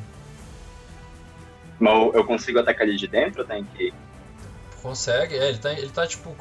[1.81, 3.93] Mas eu- consigo atacar ele de dentro ou tem que.
[4.81, 6.35] Consegue, é, ele tá, ele tá tipo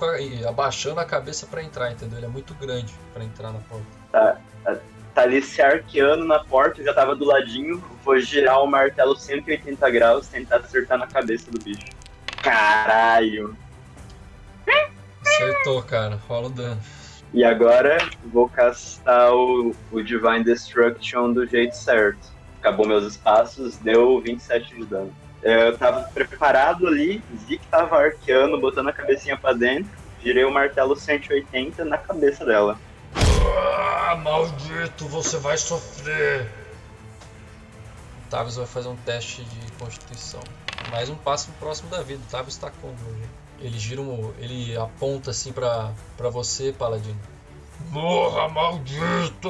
[0.47, 2.17] abaixando a cabeça pra entrar, entendeu?
[2.17, 4.37] Ele é muito grande pra entrar na porta.
[5.13, 7.83] Tá ali se arqueando na porta, já tava do ladinho.
[8.03, 11.85] Vou girar o martelo 180 graus, tentar acertar na cabeça do bicho.
[12.41, 13.55] Caralho!
[15.25, 16.19] Acertou, cara.
[16.27, 16.81] Rola o dano.
[17.33, 22.29] E agora vou castar o, o Divine Destruction do jeito certo.
[22.59, 25.13] Acabou meus espaços, deu 27 de dano.
[25.41, 29.89] Eu tava preparado ali, vi que tava arqueando, botando a cabecinha pra dentro,
[30.21, 32.77] girei o martelo 180 na cabeça dela.
[33.15, 36.45] Ah, maldito, você vai sofrer.
[38.25, 40.41] O Tavius vai fazer um teste de constituição.
[40.91, 42.21] Mais um passo próximo da vida.
[42.27, 43.40] O Tavius tá como hoje?
[43.61, 44.33] Ele gira um.
[44.39, 47.19] Ele aponta assim pra, pra você, Paladino.
[47.89, 49.49] Morra, maldito!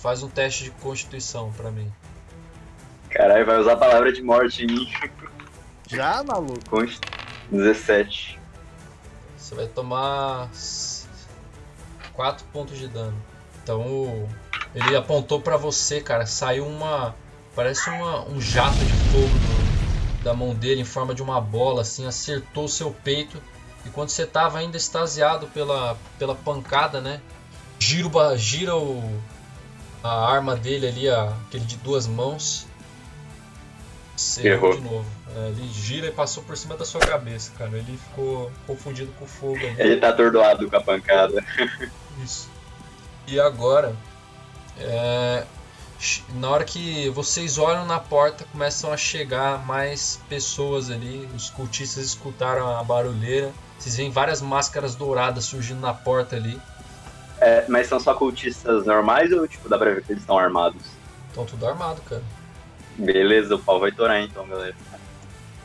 [0.00, 1.92] Faz um teste de constituição pra mim.
[3.10, 4.92] Caralho, vai usar a palavra de morte em mim.
[5.88, 6.58] Já, maluco?
[6.70, 7.02] Const-
[7.50, 8.38] 17.
[9.36, 10.48] Você vai tomar
[12.14, 13.16] 4 pontos de dano.
[13.62, 14.28] Então
[14.74, 16.26] ele apontou pra você, cara.
[16.26, 17.14] Saiu uma.
[17.54, 19.61] Parece uma, um jato de fogo do-
[20.22, 23.40] da mão dele em forma de uma bola, assim, acertou o seu peito.
[23.84, 27.20] E quando você tava ainda extasiado pela, pela pancada, né?
[27.78, 29.20] Gira, gira o,
[30.02, 32.66] a arma dele ali, a, aquele de duas mãos.
[34.16, 35.06] Você errou de novo.
[35.34, 37.76] É, ele gira e passou por cima da sua cabeça, cara.
[37.76, 39.74] Ele ficou confundido com o fogo ali.
[39.78, 41.44] Ele tá atordoado com a pancada.
[42.22, 42.48] Isso.
[43.26, 43.96] E agora,
[44.78, 45.44] é,
[46.34, 51.28] na hora que vocês olham na porta, começam a chegar mais pessoas ali.
[51.34, 53.52] Os cultistas escutaram a barulheira.
[53.78, 56.60] Vocês veem várias máscaras douradas surgindo na porta ali.
[57.40, 60.82] É, mas são só cultistas normais ou tipo, dá pra ver que eles estão armados?
[61.28, 62.22] Estão tudo armado, cara.
[62.96, 64.74] Beleza, o pau vai torar então, galera.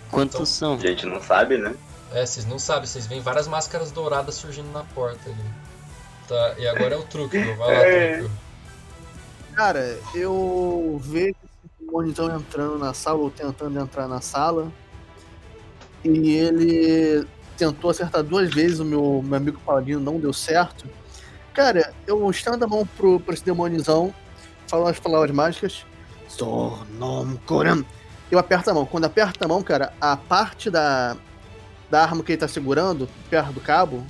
[0.09, 0.75] Quantos são?
[0.75, 1.75] A gente não sabe, né?
[2.13, 5.45] É, vocês não sabem, vocês veem várias máscaras douradas surgindo na porta ali.
[6.27, 8.17] Tá, e agora é o truque, vai lá, É.
[8.17, 8.46] truque.
[9.57, 14.71] Cara, eu vejo esse monitão entrando na sala, ou tentando entrar na sala.
[16.05, 20.85] E ele tentou acertar duas vezes o meu, meu amigo Paladino, não deu certo.
[21.55, 24.13] Cara, eu estendo a mão pro, pro esse demonizão,
[24.67, 25.83] falo as palavras mágicas.
[26.27, 27.83] Sonom Koram.
[28.29, 28.85] Eu aperto a mão.
[28.85, 31.17] Quando aperta a mão, cara, a parte da,
[31.89, 34.05] da arma que ele tá segurando, perto do cabo,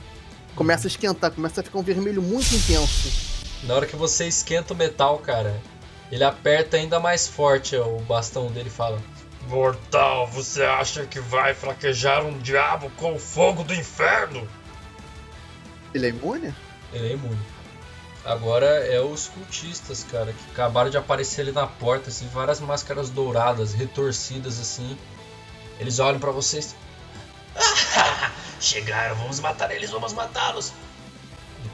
[0.57, 3.26] começa a esquentar, começa a ficar um vermelho muito intenso.
[3.63, 5.59] Na hora que você esquenta o metal, cara,
[6.11, 9.01] Ele aperta ainda mais forte o bastão dele e fala:
[9.47, 14.47] Mortal, você acha que vai fraquejar um diabo com o fogo do inferno?
[15.93, 16.53] Ele é imune?
[16.93, 17.39] Ele é imune.
[18.25, 23.09] Agora é os cultistas, cara, que acabaram de aparecer ali na porta, assim, várias máscaras
[23.09, 24.97] douradas, retorcidas assim.
[25.79, 26.75] Eles olham pra vocês.
[28.59, 30.73] Chegaram, vamos matar eles, vamos matá-los.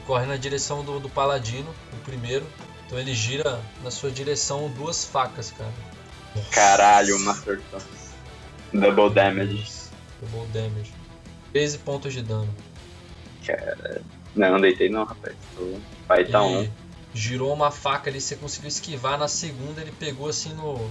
[0.06, 2.46] Corre na direção do, do paladino, o primeiro.
[2.86, 5.72] Então ele gira na sua direção duas facas, cara.
[6.50, 7.80] Caralho, uma acertou.
[8.72, 9.66] Double damage.
[10.20, 10.92] Double damage.
[11.52, 12.52] 13 pontos de dano.
[14.34, 15.34] Não, não deitei não, rapaz.
[15.56, 15.78] Tô...
[16.08, 16.68] Pai tá um.
[17.14, 19.18] girou uma faca ali, você conseguiu esquivar.
[19.18, 20.90] Na segunda ele pegou assim no.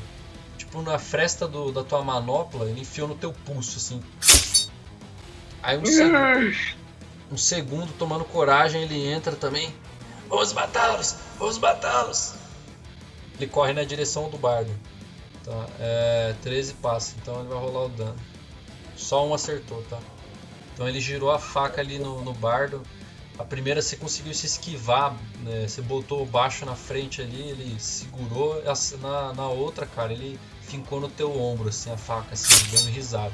[0.57, 4.01] Tipo na fresta do, da tua manopla, ele enfiou no teu pulso, assim.
[5.61, 6.55] Aí um segundo,
[7.33, 9.73] um segundo, tomando coragem, ele entra também.
[10.29, 12.35] Vamos matá-los, vamos matá-los.
[13.35, 14.71] Ele corre na direção do bardo.
[15.43, 18.15] Tá, é 13 passa, então ele vai rolar o dano.
[18.95, 19.99] Só um acertou, tá?
[20.73, 22.83] Então ele girou a faca ali no, no bardo.
[23.37, 25.67] A primeira você conseguiu se esquivar, né?
[25.67, 28.61] Você botou o baixo na frente ali, ele segurou.
[29.01, 33.33] Na, na outra, cara, ele fincou no teu ombro, assim, a faca, assim, dando risada.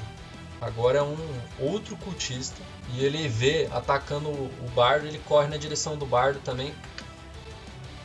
[0.61, 1.17] Agora é um
[1.59, 2.61] outro cultista.
[2.93, 6.73] E ele vê atacando o bardo, ele corre na direção do bardo também.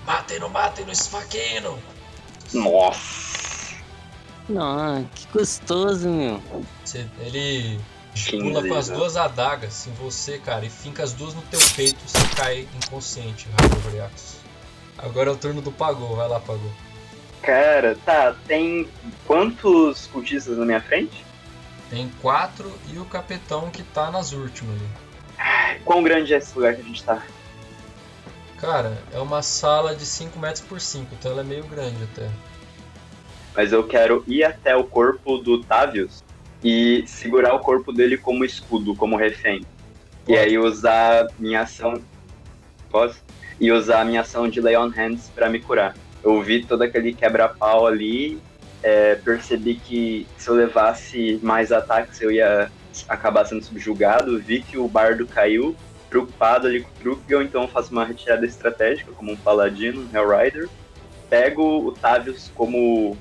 [0.07, 1.79] Matem-no, matem-no, esfaqueiem-no.
[2.53, 3.75] Nossa.
[4.49, 6.43] Nossa, que gostoso, meu.
[6.85, 7.81] Você- ele
[8.15, 11.59] 15, pula com as duas adagas em você, cara, e finca as duas no teu
[11.75, 14.37] peito, você cai inconsciente, Ragovriax.
[14.99, 16.71] Agora é o turno do Pagou, vai lá, Pagou.
[17.43, 18.89] Cara, tá, tem
[19.27, 21.24] quantos cultistas na minha frente?
[21.95, 24.77] Tem quatro e o capitão que tá nas últimas.
[25.85, 27.23] Quão grande é esse lugar que a gente tá?
[28.61, 32.29] Cara, é uma sala de 5 metros por 5, então ela é meio grande até.
[33.55, 36.25] Mas eu quero ir até o corpo do Tavius
[36.65, 39.65] e segurar o corpo dele como escudo, como refém.
[40.27, 40.39] E Pode.
[40.39, 42.03] aí usar minha ação.
[42.91, 43.23] Posso?
[43.61, 45.95] E usar a minha ação de Lay on Hands pra me curar.
[46.25, 48.41] Eu vi todo aquele quebra-pau ali,
[48.85, 52.71] é, percebi que se eu levasse mais ataques eu ia
[53.09, 54.39] acabar sendo subjugado.
[54.39, 55.75] Vi que o bardo caiu,
[56.11, 60.17] preocupado ali com o Trukgel, então eu faço uma retirada estratégica como um paladino, um
[60.17, 60.69] Hellrider.
[61.31, 63.17] Pego o Tavius como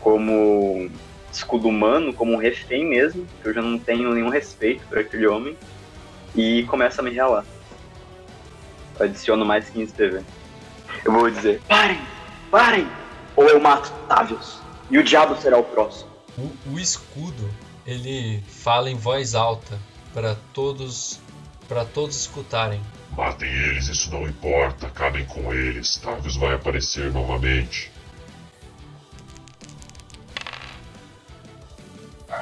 [0.00, 0.90] como
[1.32, 5.26] escudo humano, como um refém mesmo, que eu já não tenho nenhum respeito por aquele
[5.26, 5.56] homem,
[6.34, 7.44] e começo a me relar.
[8.98, 10.22] Adiciono mais 15 PV.
[11.04, 12.00] Eu vou dizer: parem!
[12.50, 12.99] Parem!
[13.40, 14.58] Ou eu mato Tavius,
[14.90, 16.10] e o diabo será o próximo.
[16.36, 17.50] O, o escudo,
[17.86, 19.78] ele fala em voz alta
[20.12, 21.18] para todos
[21.66, 22.82] para todos escutarem.
[23.16, 24.88] Matem eles, isso não importa.
[24.88, 25.96] Acabem com eles.
[25.96, 27.90] Tavius vai aparecer novamente.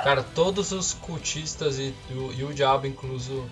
[0.02, 3.48] Cara, todos os cultistas e, o- e o diabo incluso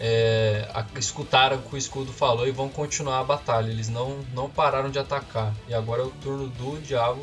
[0.00, 3.70] é, a- escutaram o que o escudo falou e vão continuar a batalha.
[3.70, 5.54] Eles não, não pararam de atacar.
[5.68, 7.20] E agora é o turno do diabo.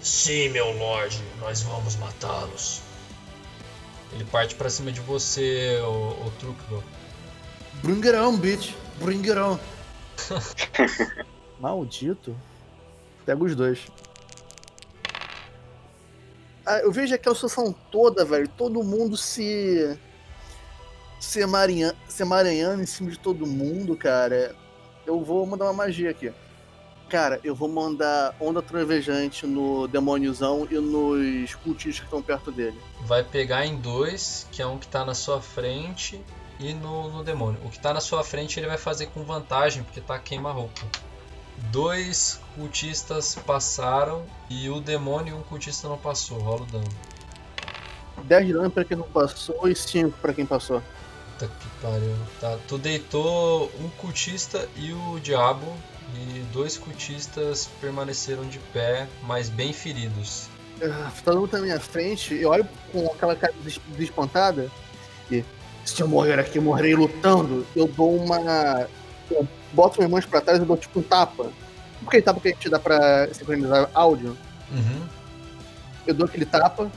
[0.00, 2.82] Sim, meu lorde, nós vamos matá-los.
[4.12, 6.84] Ele parte pra cima de você, o, o Trukgel.
[7.82, 8.74] Bring it on, bitch.
[8.98, 9.58] Bring it on.
[11.58, 12.36] Maldito.
[13.24, 13.86] Pega os dois.
[16.66, 18.48] Ah, eu vejo aquela situação toda, velho.
[18.48, 19.98] Todo mundo se.
[21.22, 24.56] Se emaranhando, se emaranhando em cima de todo mundo, cara.
[25.06, 26.32] Eu vou mandar uma magia aqui.
[27.08, 32.76] Cara, eu vou mandar onda trovejante no demôniozão e nos cultistas que estão perto dele.
[33.02, 36.20] Vai pegar em dois, que é um que tá na sua frente,
[36.58, 37.60] e no, no demônio.
[37.64, 40.82] O que tá na sua frente ele vai fazer com vantagem, porque tá queima-roupa.
[41.70, 46.38] Dois cultistas passaram e o demônio e um cultista não passou.
[46.38, 46.88] Rola o dano.
[48.24, 50.82] 10 de dano pra quem não passou e 5 pra quem passou.
[51.46, 52.14] Puta que pariu.
[52.40, 55.66] Tá, tu deitou um cultista e o diabo.
[56.14, 60.46] E dois cultistas permaneceram de pé, mas bem feridos.
[60.82, 64.68] Ah, Tá dando na minha frente, eu olho com aquela cara des- desespantada
[65.30, 65.42] e
[65.86, 67.66] se eu morrer aqui, eu morrerei lutando.
[67.74, 68.86] Eu dou uma.
[69.30, 71.50] Eu boto minhas mãos pra trás e dou tipo um tapa.
[72.06, 74.36] Aquele tapa que a gente dá pra sincronizar áudio.
[74.70, 75.06] Uhum.
[76.06, 76.90] Eu dou aquele tapa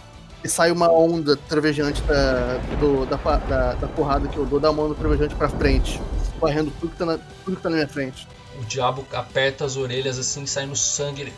[0.45, 4.71] e sai uma onda travejante da, do- da, da, da porrada que eu dou, da
[4.71, 5.99] mão do travejante pra frente,
[6.39, 8.27] varrendo tudo que, tá na, tudo que tá na minha frente.
[8.59, 11.23] O diabo aperta as orelhas assim, sai no sangue.
[11.23, 11.33] Ele...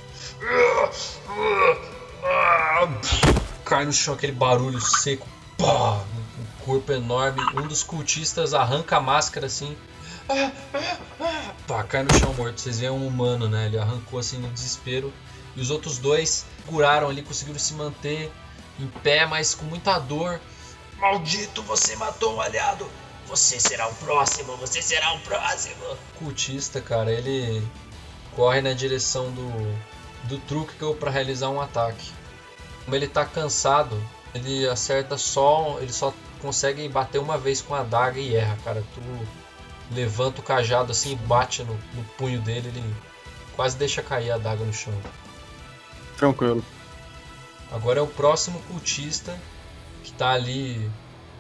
[3.64, 5.26] Cai no chão aquele barulho seco.
[5.58, 6.02] Pá!
[6.30, 7.42] Um corpo enorme.
[7.56, 9.76] Um dos cultistas arranca a máscara assim.
[11.66, 12.60] Pá, cai no chão morto.
[12.60, 13.68] Vocês veem um humano, né?
[13.68, 15.12] Ele arrancou assim no desespero.
[15.56, 18.32] E os outros dois seguraram ali, conseguiram se manter
[18.80, 20.40] em pé, mas com muita dor.
[20.98, 22.90] Maldito, você matou um aliado!
[23.28, 25.84] Você será o próximo, você será o próximo!
[25.86, 27.62] O cultista, cara, ele
[28.36, 29.50] corre na direção do,
[30.24, 32.12] do Truckel para realizar um ataque.
[32.86, 34.02] Como ele tá cansado,
[34.34, 35.78] ele acerta só.
[35.82, 38.84] Ele só consegue bater uma vez com a adaga e erra, cara.
[38.94, 39.02] Tu
[39.92, 42.96] levanta o cajado assim e bate no, no punho dele, ele
[43.56, 44.94] quase deixa cair a adaga no chão.
[46.18, 46.64] Tranquilo.
[47.72, 49.38] Agora é o próximo cultista
[50.04, 50.90] que tá ali.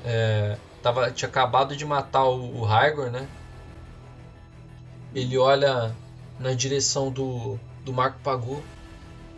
[0.05, 3.28] É, tava, tinha acabado de matar o, o Raigor, né?
[5.15, 5.95] Ele olha
[6.39, 8.63] na direção do, do Marco Pagu.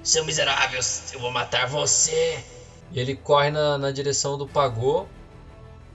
[0.04, 0.80] Seu miserável,
[1.14, 2.44] eu vou matar você!
[2.92, 5.06] E ele corre na, na direção do Pagô.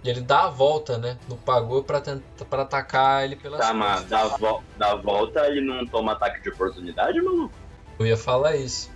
[0.03, 1.19] E ele dá a volta, né?
[1.29, 5.63] No Pagô pra, tentar, pra atacar ele pelas Tá, mas da, vo da volta ele
[5.63, 7.55] não toma ataque de oportunidade, maluco?
[7.99, 8.91] Eu ia falar isso.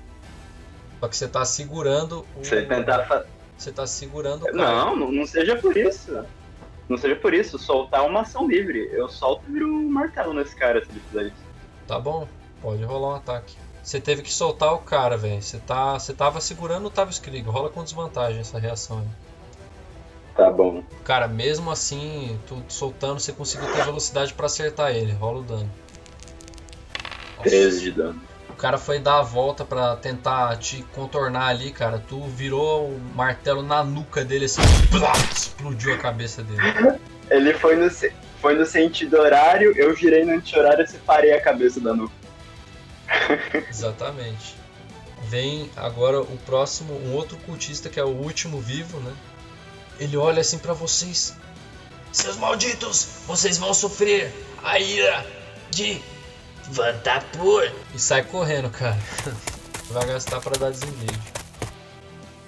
[1.00, 2.44] Só que você tá segurando o.
[2.44, 3.24] Você tentar fa-
[3.56, 4.56] Você tá segurando o cara.
[4.56, 6.24] Não, não, não seja por isso.
[6.88, 7.58] Não seja por isso.
[7.58, 8.88] Soltar uma ação livre.
[8.92, 11.48] Eu solto e viro um martelo nesse cara se ele fizer isso.
[11.86, 12.26] Tá bom,
[12.62, 13.54] pode rolar um ataque.
[13.82, 15.40] Você teve que soltar o cara, velho.
[15.40, 17.46] Você tá, você tava segurando o Tavis Krieg.
[17.48, 19.06] Rola com desvantagem essa reação aí.
[20.36, 20.82] Tá bom.
[21.04, 25.12] Cara, mesmo assim, tu soltando, você conseguiu ter velocidade pra acertar ele.
[25.12, 25.70] Rola o dano.
[27.38, 27.48] Nossa.
[27.50, 28.20] 13 de dano.
[28.58, 32.02] O cara foi dar a volta pra tentar te contornar ali, cara.
[32.08, 36.98] Tu virou o martelo na nuca dele assim, plá, explodiu a cabeça dele.
[37.30, 37.88] Ele foi no,
[38.40, 42.12] foi no sentido horário, eu girei no anti-horário e separei a cabeça da nuca.
[43.70, 44.56] Exatamente.
[45.28, 49.12] Vem agora o próximo, um outro cultista que é o último vivo, né?
[50.00, 51.32] Ele olha assim pra vocês.
[52.10, 54.32] Seus malditos, vocês vão sofrer
[54.64, 55.24] a ira
[55.70, 56.02] de
[56.70, 57.70] Vantapur!
[57.94, 58.98] E sai correndo, cara.
[59.90, 61.18] Vai gastar pra dar desengage.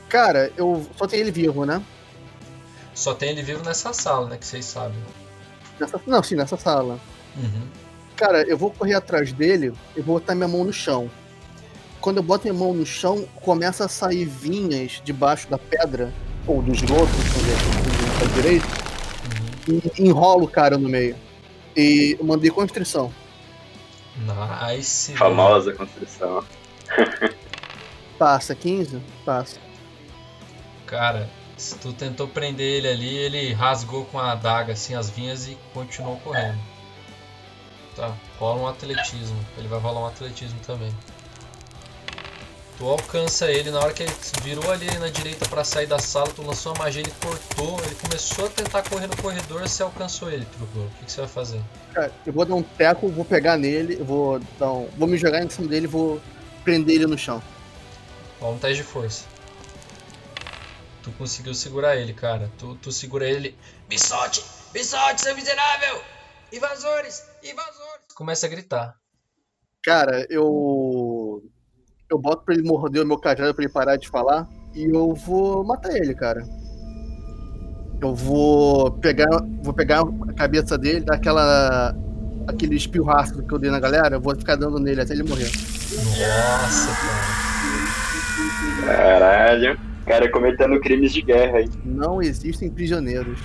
[0.08, 1.82] Cara, eu só tenho ele vivo, né?
[2.94, 4.36] Só tem ele vivo nessa sala, né?
[4.36, 4.98] Que vocês sabem.
[5.78, 6.98] Nessa- não, sim, nessa sala.
[7.36, 7.62] Uhum.
[8.16, 11.10] Cara, eu vou correr atrás dele e vou botar minha mão no chão.
[12.00, 16.12] Quando eu boto minha mão no chão, começa a sair vinhas debaixo da pedra,
[16.46, 17.10] ou do esgoto,
[18.34, 18.66] direito,
[19.68, 19.80] Uhum.
[19.98, 21.16] e enrolo o cara no meio.
[21.76, 23.12] E eu mandei constrição.
[24.20, 25.14] Nice.
[25.16, 26.44] Famosa construção.
[28.18, 29.00] Passa 15?
[29.24, 29.58] Passa.
[30.86, 35.48] Cara, se tu tentou prender ele ali, ele rasgou com a adaga assim as vinhas
[35.48, 36.58] e continuou correndo.
[37.96, 39.38] Tá, rola um atletismo.
[39.56, 40.92] Ele vai rolar um atletismo também.
[42.80, 44.12] Tu alcança ele na hora que ele
[44.42, 47.94] virou ali na direita pra sair da sala, tu lançou a magia, ele cortou, ele
[47.94, 50.78] começou a tentar correr no corredor, você alcançou ele, Truco.
[50.78, 51.60] O que, que você vai fazer?
[51.92, 55.44] Cara, eu vou dar um teco, vou pegar nele, vou dar um, vou me jogar
[55.44, 56.22] em cima dele e vou
[56.64, 57.42] prender ele no chão.
[58.40, 59.26] Rola um teste de força.
[61.02, 62.50] Tu conseguiu segurar ele, cara.
[62.56, 63.58] Tu, tu segura ele,
[63.90, 64.42] Me solte!
[64.72, 66.02] Me solte, seu miserável!
[66.50, 67.26] Invasores!
[67.42, 68.14] Invasores!
[68.14, 69.00] começa a gritar.
[69.82, 70.89] Cara, eu.
[72.10, 75.14] Eu boto pra ele morder o meu cajado pra ele parar de falar e eu
[75.14, 76.44] vou matar ele, cara.
[78.00, 79.28] Eu vou pegar.
[79.62, 81.94] Vou pegar a cabeça dele, dar aquela.
[82.48, 85.50] aquele espirraço que eu dei na galera, eu vou ficar dando nele até ele morrer.
[85.52, 86.96] Nossa,
[88.86, 88.96] cara.
[88.96, 89.78] Caralho.
[90.06, 91.70] Cara cometendo crimes de guerra, hein?
[91.84, 93.38] Não existem prisioneiros.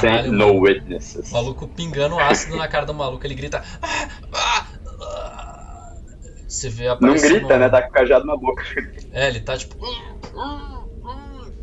[0.00, 0.60] Sem Caralho, no mano.
[0.60, 1.30] witnesses.
[1.30, 3.62] O maluco pingando ácido na cara do maluco, ele grita.
[3.82, 4.66] "Ah, ah,
[5.00, 5.41] ah."
[6.52, 7.38] Você vê Não aparecendo.
[7.38, 7.68] grita, né?
[7.70, 8.62] Tá com o cajado na boca.
[9.10, 9.76] É, ele tá tipo.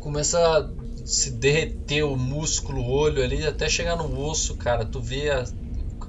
[0.00, 0.68] Começa a
[1.04, 4.84] se derreter o músculo, o olho ali, até chegar no osso, cara.
[4.84, 5.44] Tu vê a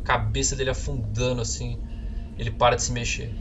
[0.04, 1.78] cabeça dele afundando assim.
[2.38, 3.34] Ele para de se mexer.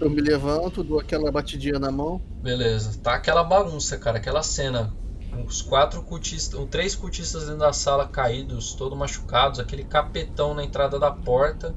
[0.00, 2.20] Eu me levanto, dou aquela batidinha na mão.
[2.42, 2.98] Beleza.
[3.02, 4.18] Tá aquela bagunça, cara.
[4.18, 4.94] Aquela cena.
[5.46, 9.60] Os quatro cultistas, os três cultistas dentro da sala caídos, todos machucados.
[9.60, 11.74] Aquele capetão na entrada da porta.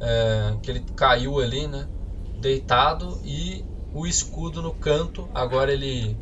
[0.00, 1.86] é, que ele caiu ali, né?
[2.44, 3.18] Deitado.
[3.24, 3.64] E
[3.94, 5.28] o escudo no canto.
[5.34, 6.14] Agora ele.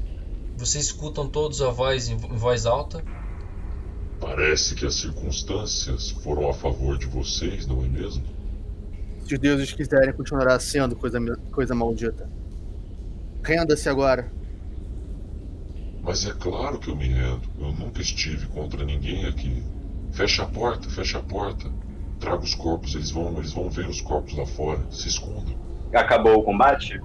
[0.57, 3.03] Vocês escutam todos a voz em, voz alta.
[4.21, 8.23] Parece que as circunstâncias foram a favor de vocês, não é mesmo?
[9.27, 11.19] Se os deuses quiserem, continuará sendo coisa,
[11.51, 12.31] coisa maldita.
[13.43, 14.31] Renda-se agora.
[16.03, 17.49] Mas é claro que eu me rendo.
[17.59, 19.65] Eu nunca estive contra ninguém aqui.
[20.13, 21.69] Fecha a porta, fecha a porta.
[22.21, 24.81] Traga os corpos, eles vão, eles vão ver os corpos lá fora.
[24.93, 25.72] Se escondam.
[25.93, 27.01] Acabou o combate?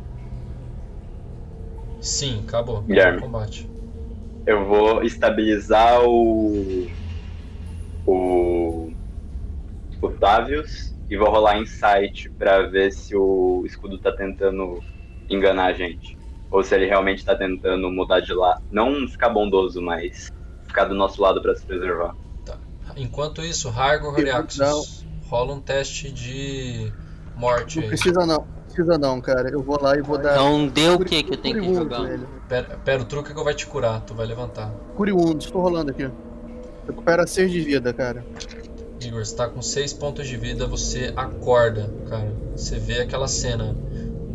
[1.99, 2.81] Sim, acabou.
[2.81, 3.17] Guilherme.
[3.17, 3.69] O combate.
[4.45, 6.87] Eu vou estabilizar o.
[8.05, 8.91] O.
[10.01, 14.81] Otávios e vou rolar insight pra ver se o escudo tá tentando
[15.29, 16.17] enganar a gente.
[16.51, 18.61] Ou se ele realmente tá tentando mudar de lado.
[18.71, 20.31] Não ficar bondoso, mas
[20.65, 22.15] ficar do nosso lado pra se preservar.
[22.95, 26.91] Enquanto isso, Hargo Horiaxus, rola um teste de
[27.35, 27.89] morte Não aí.
[27.89, 28.56] precisa não.
[28.77, 29.49] Precisa não, cara.
[29.49, 30.33] Eu vou lá e vou dar.
[30.33, 32.07] Então deu o que que eu tenho que jogar?
[32.47, 34.71] Pera, pera, o truque é que eu vai te curar, tu vai levantar.
[34.95, 36.07] Cure Wounds, tô rolando aqui.
[36.85, 38.23] Recupera 6 de vida, cara.
[39.01, 42.31] Igor, você tá com 6 pontos de vida, você acorda, cara.
[42.55, 43.75] Você vê aquela cena.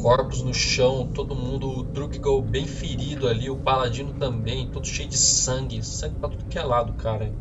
[0.00, 5.08] Corpos no chão, todo mundo, o Drukgal bem ferido ali, o Paladino também, todo cheio
[5.08, 5.80] de sangue.
[5.84, 7.32] Sangue pra tudo que é lado, cara.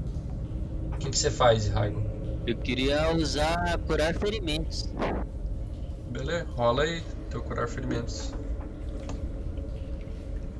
[0.93, 2.03] O que, que você faz, Raigo?
[2.45, 4.87] Eu queria usar curar ferimentos.
[6.11, 8.33] Beleza, rola aí, teu curar ferimentos.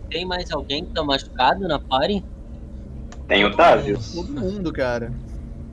[0.10, 2.24] Tem mais alguém que tá machucado na party?
[3.28, 4.14] Tem Otávios.
[4.14, 5.14] Todo mundo, cara.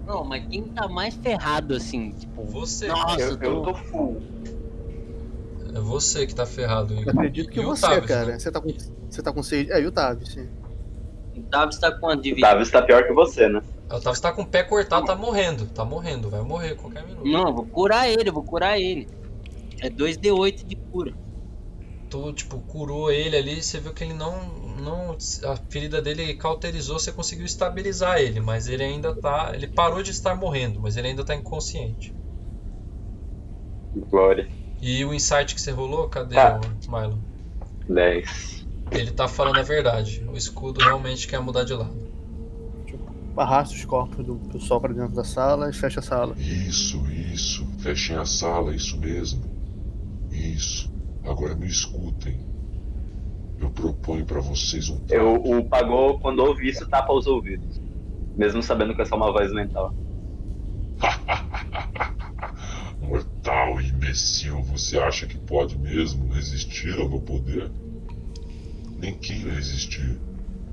[0.07, 2.13] Não, mas quem tá mais ferrado assim?
[2.13, 2.87] Tipo, Você.
[2.89, 3.75] nossa, Eu, eu tô...
[3.75, 4.23] full.
[5.75, 7.15] É você que tá ferrado, Eu Igor.
[7.15, 8.27] acredito que E o você, Otávios, cara.
[8.33, 8.39] né?
[8.39, 8.69] Você tá com.
[9.11, 9.69] Você tá com 6.
[9.71, 10.49] É, e o Tavi, sim.
[11.37, 12.37] O Tavis tá com quanto de O?
[12.39, 13.61] Otávios tá pior que você, né?
[13.91, 15.67] O Otávios tá com o pé cortado, tá morrendo.
[15.67, 17.27] Tá morrendo, vai morrer a qualquer minuto.
[17.27, 19.07] Não, eu vou curar ele, eu vou curar ele.
[19.81, 21.13] É 2d8 de cura.
[22.11, 24.49] tu, tipo, curou ele ali, você viu que ele não,
[24.81, 30.03] não, a ferida dele cauterizou, você conseguiu estabilizar ele, mas ele ainda tá, ele parou
[30.03, 32.15] de estar morrendo, mas ele ainda tá inconsciente.
[34.11, 34.49] Glória.
[34.81, 36.61] E o insight que você rolou, cadê Tá.
[36.61, 37.19] o Milo?
[37.89, 38.67] 10.
[38.91, 42.09] Ele tá falando a verdade, o escudo realmente quer mudar de lado.
[43.37, 46.35] Arrasta os corpos do pessoal pra dentro da sala e fecha a sala.
[46.39, 47.65] Isso, isso.
[47.79, 49.43] Fechem a sala, isso mesmo.
[50.39, 50.91] Isso.
[51.25, 52.39] Agora me escutem.
[53.61, 57.81] Eu proponho pra vocês um Eu, o pagou, quando ouve isso, tapa os ouvidos.
[58.37, 59.93] Mesmo sabendo que é só uma voz mental.
[63.03, 67.69] Mortal imbecil, você acha que pode mesmo resistir ao meu poder?
[68.97, 70.21] Nem queira resistir.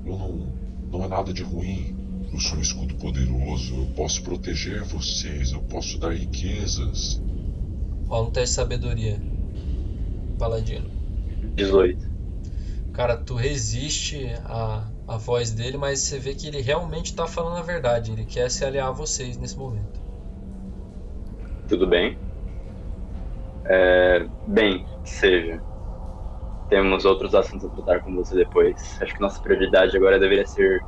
[0.04, 0.66] Eu não.
[0.90, 1.96] Não é nada de ruim.
[2.32, 3.74] Eu sou um escudo poderoso.
[3.74, 5.50] Eu posso proteger vocês.
[5.50, 7.20] Eu posso dar riquezas.
[8.06, 9.35] Rola um teste de sabedoria.
[10.38, 10.88] Paladino.
[11.56, 12.16] 18.
[12.92, 17.58] Cara, tu resiste à, à voz dele, mas você vê que ele realmente tá falando
[17.58, 18.12] a verdade.
[18.12, 20.00] Ele quer se aliar a vocês nesse momento.
[21.68, 22.16] Tudo bem?
[23.66, 25.60] É, bem, seja.
[26.68, 28.98] Temos outros assuntos a tratar com você depois.
[29.00, 30.82] Acho que nossa prioridade agora deveria ser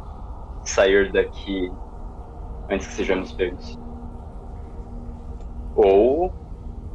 [0.65, 1.71] sair daqui
[2.71, 3.79] antes que sejamos pegos.
[5.75, 6.33] Ou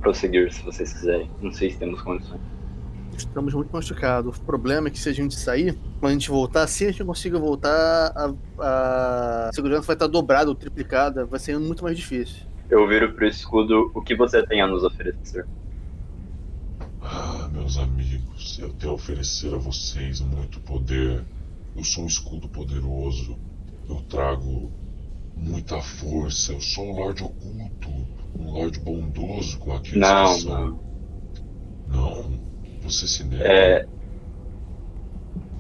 [0.04, 1.32] prosseguir, se vocês quiserem.
[1.42, 2.42] Não sei se temos condições.
[3.16, 4.38] Estamos muito machucados.
[4.38, 7.04] O problema é que se a gente sair, quando a gente voltar, se a gente
[7.04, 11.26] consiga voltar, a, a segurança vai estar dobrada ou triplicada.
[11.26, 12.46] Vai ser muito mais difícil.
[12.70, 15.46] Eu viro pro escudo o que você tem a nos oferecer.
[17.02, 21.24] Ah, meus amigos, eu tenho a oferecer a vocês muito poder.
[21.76, 23.38] Eu sou um escudo poderoso.
[23.88, 24.72] Eu trago
[25.36, 26.54] muita força.
[26.54, 28.23] Eu sou um Lorde oculto.
[28.38, 30.80] Um Lorde bondoso com aqueles Não, que são.
[31.88, 32.40] Não?
[32.82, 33.44] Você se nega?
[33.44, 33.86] É.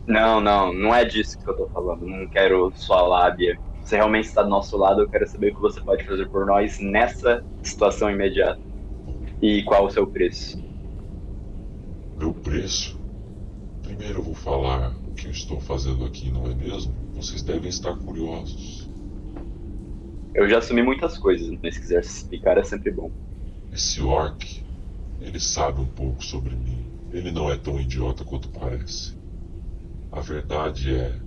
[0.06, 2.06] Não, não, não é disso que eu tô falando.
[2.06, 3.60] Não quero sua lábia.
[3.84, 6.46] Você realmente está do nosso lado, eu quero saber o que você pode fazer por
[6.46, 8.62] nós nessa situação imediata.
[9.42, 10.64] E qual o seu preço?
[12.18, 12.98] Meu preço?
[13.82, 16.94] Primeiro eu vou falar o que eu estou fazendo aqui, não é mesmo?
[17.14, 18.83] Vocês devem estar curiosos.
[20.36, 23.12] Eu já assumi muitas coisas, mas se quiser se explicar é sempre bom.
[23.72, 24.64] Esse orc,
[25.22, 26.84] ele sabe um pouco sobre mim.
[27.12, 29.14] Ele não é tão idiota quanto parece.
[30.12, 31.20] A verdade é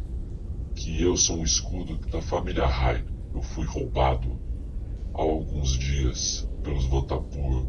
[0.75, 3.05] que eu sou um escudo da família Rai.
[3.33, 4.41] Eu fui roubado
[5.15, 7.67] há alguns dias pelos Vantapur.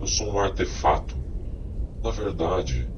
[0.00, 1.14] Eu sou um artefato.
[2.02, 2.88] Na verdade,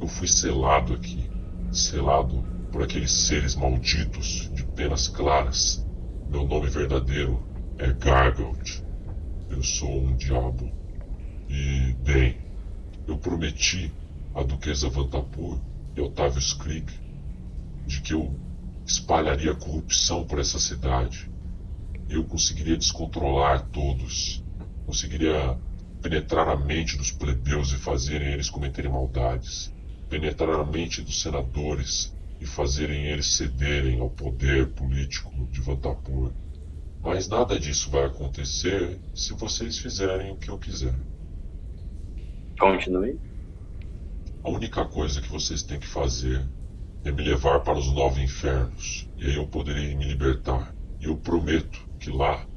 [0.00, 1.28] eu fui selado aqui.
[1.72, 5.85] Selado por aqueles seres malditos de penas claras.
[6.28, 7.40] Meu nome verdadeiro
[7.78, 8.80] é Gargalt.
[9.48, 10.68] Eu sou um diabo.
[11.48, 12.40] E, bem,
[13.06, 13.92] eu prometi
[14.34, 15.60] à Duquesa Vantapur
[15.96, 16.92] e Otávio Skrig
[17.86, 18.34] de que eu
[18.84, 21.30] espalharia corrupção por essa cidade.
[22.08, 24.42] Eu conseguiria descontrolar todos.
[24.84, 25.56] Conseguiria
[26.02, 29.72] penetrar a mente dos plebeus e fazerem eles cometerem maldades.
[30.10, 36.32] Penetrar a mente dos senadores e fazerem eles cederem ao poder político de Vantapur.
[37.02, 40.94] Mas nada disso vai acontecer se vocês fizerem o que eu quiser.
[42.58, 43.18] Continue.
[44.42, 46.50] A única coisa que vocês têm que fazer
[47.04, 50.74] é me levar para os nove infernos, e aí eu poderei me libertar.
[50.98, 52.48] E eu prometo que lá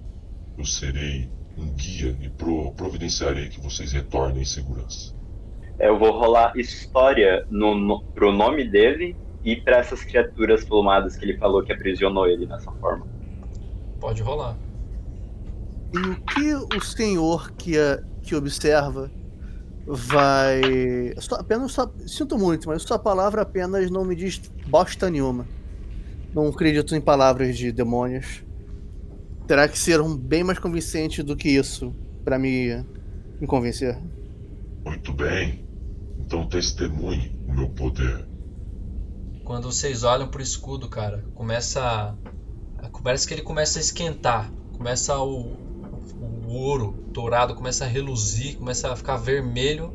[0.58, 5.14] eu serei um guia e pro- providenciarei que vocês retornem em segurança.
[5.80, 11.26] Eu vou rolar história no, no, pro nome dele e pra essas criaturas plumadas que
[11.26, 13.06] ele falou que aprisionou ele nessa forma.
[14.00, 14.58] Pode rolar.
[15.94, 19.10] E o que o senhor que, é- que observa
[19.88, 20.62] vai.
[21.18, 25.48] só- apenas só- sinto muito, mas sua palavra apenas não me diz bosta nenhuma.
[26.34, 28.44] Não acredito em palavras de demônios.
[29.48, 32.86] Terá que ser um bem mais convincente do que isso para me,
[33.42, 33.98] me convencer.
[34.86, 35.66] Muito bem.
[36.20, 38.28] Então testemunhe o meu poder.
[39.50, 44.48] Quando vocês olham pro escudo, cara, começa a, parece que ele começa a esquentar,
[44.78, 45.58] começa o,
[46.22, 49.92] o ouro dourado começa a reluzir, começa a ficar vermelho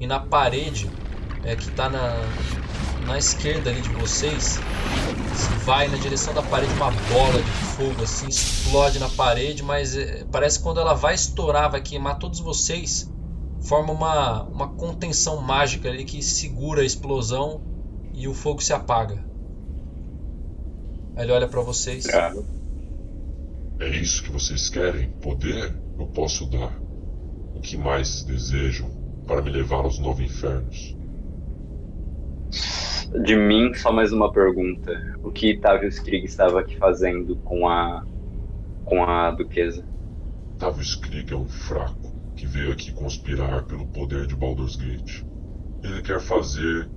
[0.00, 0.90] e na parede
[1.44, 2.14] é que tá na
[3.06, 4.58] na esquerda ali de vocês
[5.66, 10.24] vai na direção da parede uma bola de fogo assim explode na parede, mas é,
[10.32, 13.12] parece que quando ela vai estourar, vai queimar todos vocês,
[13.60, 17.70] forma uma uma contenção mágica ali que segura a explosão
[18.22, 19.18] e o fogo se apaga.
[21.16, 22.06] Ele olha pra vocês.
[22.06, 22.46] Bravo.
[23.80, 25.10] É isso que vocês querem?
[25.20, 25.74] Poder?
[25.98, 26.72] Eu posso dar.
[27.52, 28.88] O que mais desejam
[29.26, 30.96] para me levar aos nove infernos?
[33.24, 34.92] De mim, só mais uma pergunta.
[35.22, 38.06] O que Tavius Krieg estava aqui fazendo com a
[38.84, 39.84] com a duquesa?
[40.58, 45.24] Tavio Skrig é um fraco que veio aqui conspirar pelo poder de Baldur's Gate.
[45.82, 46.88] Ele quer fazer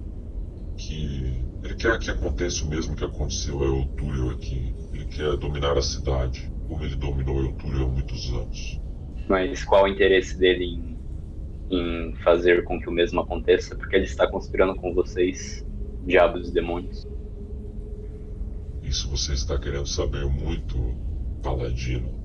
[0.77, 1.43] que.
[1.63, 4.75] Ele quer que aconteça o mesmo que aconteceu a Eutúrio aqui.
[4.93, 8.79] Ele quer dominar a cidade, como ele dominou Eutúrio há muitos anos.
[9.27, 10.97] Mas qual o interesse dele em,
[11.71, 13.75] em fazer com que o mesmo aconteça?
[13.75, 15.65] Porque ele está conspirando com vocês,
[16.05, 17.07] diabos e demônios.
[18.83, 20.77] Isso você está querendo saber muito,
[21.41, 22.23] Paladino.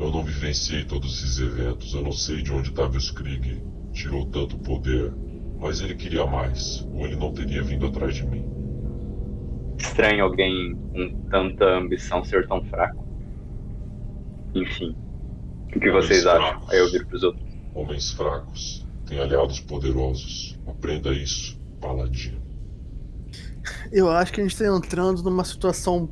[0.00, 3.62] Eu não vivenciei todos esses eventos, eu não sei de onde Tavius Krieg
[3.92, 5.12] tirou tanto poder,
[5.62, 8.44] mas ele queria mais, ou ele não teria vindo atrás de mim.
[9.78, 13.06] Estranho alguém com tanta ambição ser tão fraco.
[14.54, 14.96] Enfim.
[15.74, 16.60] O que vocês acham?
[16.68, 17.44] Aí eu viro pros outros.
[17.74, 20.58] Homens fracos têm aliados poderosos.
[20.66, 22.42] Aprenda isso, Paladino.
[23.92, 26.10] Eu acho que a gente tá entrando numa situação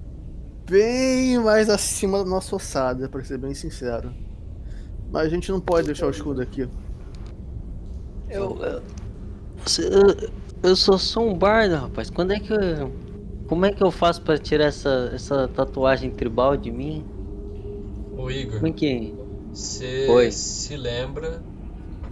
[0.69, 4.15] bem mais acima da nossa ossada, pra ser bem sincero.
[5.11, 6.69] Mas a gente não pode deixar o escudo aqui.
[8.29, 8.57] Eu.
[8.63, 8.83] Eu,
[9.79, 10.31] eu,
[10.71, 12.11] eu sou só um bardo, rapaz.
[12.11, 12.93] Quando é que eu.
[13.47, 17.05] Como é que eu faço pra tirar essa, essa tatuagem tribal de mim?
[18.17, 19.15] Ô Igor, Como é que.
[19.53, 20.31] você Oi.
[20.31, 21.43] se lembra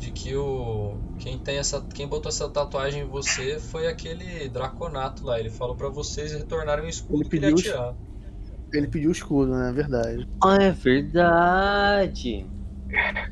[0.01, 5.25] de que o quem tem essa quem botou essa tatuagem em você foi aquele Draconato
[5.25, 5.39] lá.
[5.39, 7.95] Ele falou pra vocês retornarem o escudo Ele que ele ia pediu- tirar.
[8.73, 9.73] Ele pediu o escudo, né?
[9.73, 10.29] Verdade.
[10.43, 12.47] Ah, é verdade.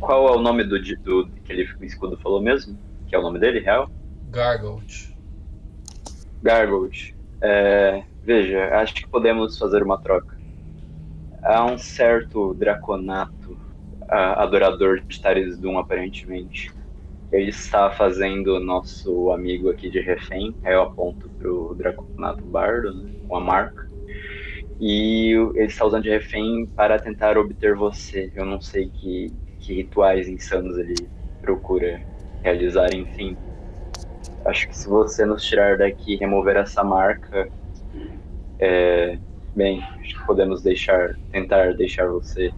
[0.00, 2.78] Qual é o nome do, do que ele, o escudo falou mesmo?
[3.08, 3.90] Que é o nome dele, real?
[4.36, 5.14] Gargolt.
[6.42, 7.14] Gargold.
[7.40, 10.36] É, veja, acho que podemos fazer uma troca.
[11.42, 13.58] Há um certo Draconato,
[14.08, 16.70] adorador de Taris Doom, aparentemente.
[17.32, 20.54] Ele está fazendo nosso amigo aqui de refém.
[20.62, 23.86] Aí eu aponto pro Draconato Bardo, né, com a marca.
[24.78, 28.30] E o- ele está usando de refém para tentar obter você.
[28.34, 31.08] Eu não sei que, que rituais insanos ele
[31.40, 32.02] procura
[32.42, 33.38] realizar, enfim.
[34.46, 37.50] Acho que se você nos tirar daqui e remover essa marca,
[38.60, 39.18] é,
[39.54, 42.52] bem, acho que podemos deixar, tentar deixar você,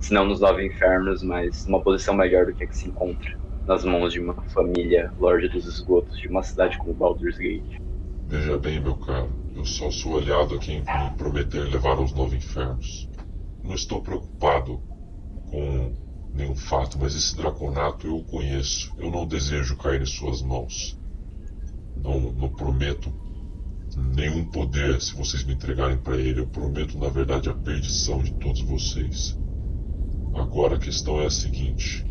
[0.00, 3.30] se não nos nove infernos, mas numa posição melhor do que a que se encontra,
[3.66, 7.76] nas mãos de uma família Lorde dos Esgotos de uma cidade como Baldur's Gate.
[8.26, 12.36] Veja bem, meu caro, eu só sou aliado a quem me prometer levar aos nove
[12.36, 13.06] infernos.
[13.62, 14.80] Não estou preocupado
[15.50, 15.94] com
[16.32, 18.94] nenhum fato, mas esse draconato eu o conheço.
[18.98, 20.98] Eu não desejo cair em suas mãos.
[22.04, 23.10] Não, não prometo
[23.96, 26.40] nenhum poder se vocês me entregarem para ele.
[26.40, 29.38] Eu prometo, na verdade, a perdição de todos vocês.
[30.34, 32.04] Agora a questão é a seguinte: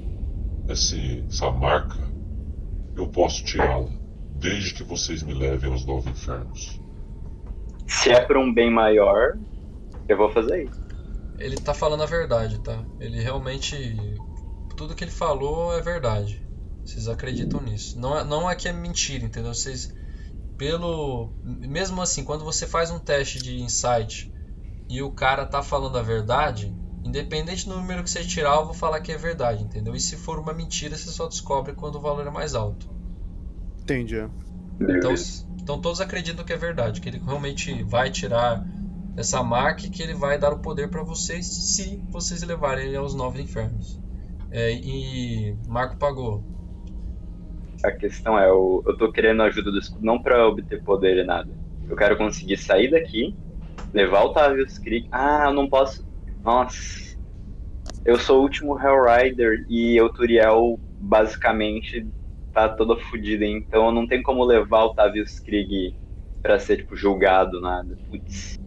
[0.68, 2.00] essa marca,
[2.96, 3.90] eu posso tirá-la,
[4.36, 6.82] desde que vocês me levem aos nove infernos.
[7.86, 9.38] Se é por um bem maior,
[10.10, 10.82] eu vou fazer isso.
[11.38, 12.84] Ele tá falando a verdade, tá?
[13.00, 13.96] Ele realmente.
[14.76, 16.43] Tudo que ele falou é verdade.
[16.86, 18.00] Vocês acreditam nisso.
[18.00, 19.54] Não é, não é que é mentira, entendeu?
[19.54, 19.90] Vocês.
[20.58, 21.34] Pelo.
[21.44, 24.32] Mesmo assim, quando você faz um teste de insight
[24.90, 28.74] e o cara tá falando a verdade, independente do número que você tirar, eu vou
[28.74, 29.96] falar que é verdade, entendeu?
[29.96, 32.90] E se for uma mentira, você só descobre quando o valor é mais alto.
[33.82, 34.18] Entendi.
[34.76, 35.48] Então, Beleza.
[35.62, 38.66] então todos acreditam que é verdade, que ele realmente vai tirar
[39.16, 42.98] essa marca e que ele vai dar o poder pra vocês se vocês levarem ele
[42.98, 44.00] aos nove infernos.
[44.52, 46.44] É, e Marco pagou.
[47.84, 51.18] A questão é, eu, eu tô querendo a ajuda do escudo não pra obter poder
[51.18, 51.52] e nada.
[51.88, 53.36] Eu quero conseguir sair daqui,
[53.94, 55.08] levar o Tavius Creek.
[55.12, 56.06] Ah, eu não posso.
[56.42, 56.78] Nossa.
[58.06, 62.08] Eu sou o último Hellrider e o Turiel basicamente
[62.54, 65.96] tá toda fodida, então eu não tenho como levar o Tavius Krieg
[66.42, 67.98] pra ser, tipo, julgado, nada.
[68.10, 68.60] Putz.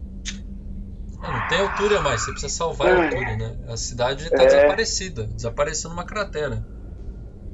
[1.21, 3.57] Não tem altura mais, você precisa salvar a altura, né?
[3.67, 4.45] A cidade tá É.
[4.45, 6.65] desaparecida, desapareceu numa cratera.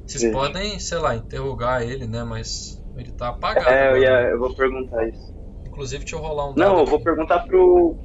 [0.06, 0.32] Vocês Sim.
[0.32, 2.24] podem, sei lá, interrogar ele, né?
[2.24, 3.70] Mas ele tá apagado.
[3.70, 4.02] É, eu, agora.
[4.02, 5.32] ia, eu vou perguntar isso.
[5.66, 6.70] Inclusive, deixa eu rolar um dado.
[6.70, 7.04] Não, eu vou aqui.
[7.04, 7.96] perguntar pro.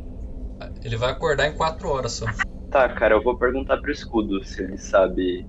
[0.83, 2.25] Ele vai acordar em 4 horas só.
[2.69, 5.47] Tá, cara, eu vou perguntar pro escudo se ele sabe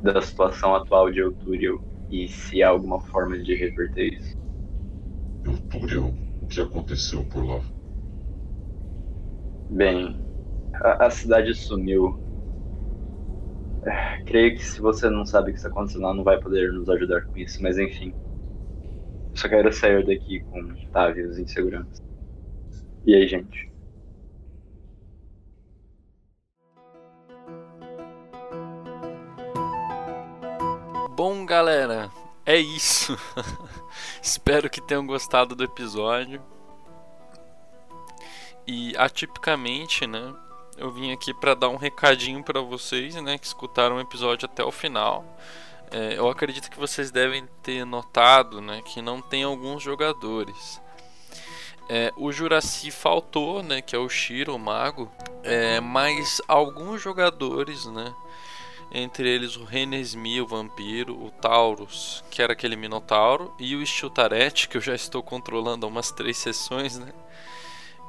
[0.00, 4.36] da situação atual de Eutúrio e se há alguma forma de reverter isso.
[5.44, 7.64] Eutúrio, o que aconteceu por lá?
[9.68, 10.16] Bem,
[10.74, 12.20] a, a cidade sumiu.
[14.26, 16.88] Creio que se você não sabe o que está acontecendo lá, não vai poder nos
[16.88, 18.14] ajudar com isso, mas enfim.
[19.34, 22.02] Só quero sair daqui com Tavius em segurança.
[23.04, 23.72] E aí, gente?
[31.16, 32.10] Bom, galera,
[32.46, 33.16] é isso.
[34.22, 36.40] Espero que tenham gostado do episódio.
[38.66, 40.32] E atipicamente, né,
[40.76, 44.64] eu vim aqui para dar um recadinho para vocês, né, que escutaram o episódio até
[44.64, 45.24] o final.
[45.90, 50.80] É, eu acredito que vocês devem ter notado, né, que não tem alguns jogadores.
[51.88, 55.10] É, o Juraci faltou, né, que é o Shiro, o mago,
[55.42, 58.14] é, mas alguns jogadores, né,
[58.92, 64.68] entre eles o Renesmi, o vampiro, o Taurus, que era aquele minotauro, e o Stiltaret,
[64.68, 67.12] que eu já estou controlando há umas três sessões, né?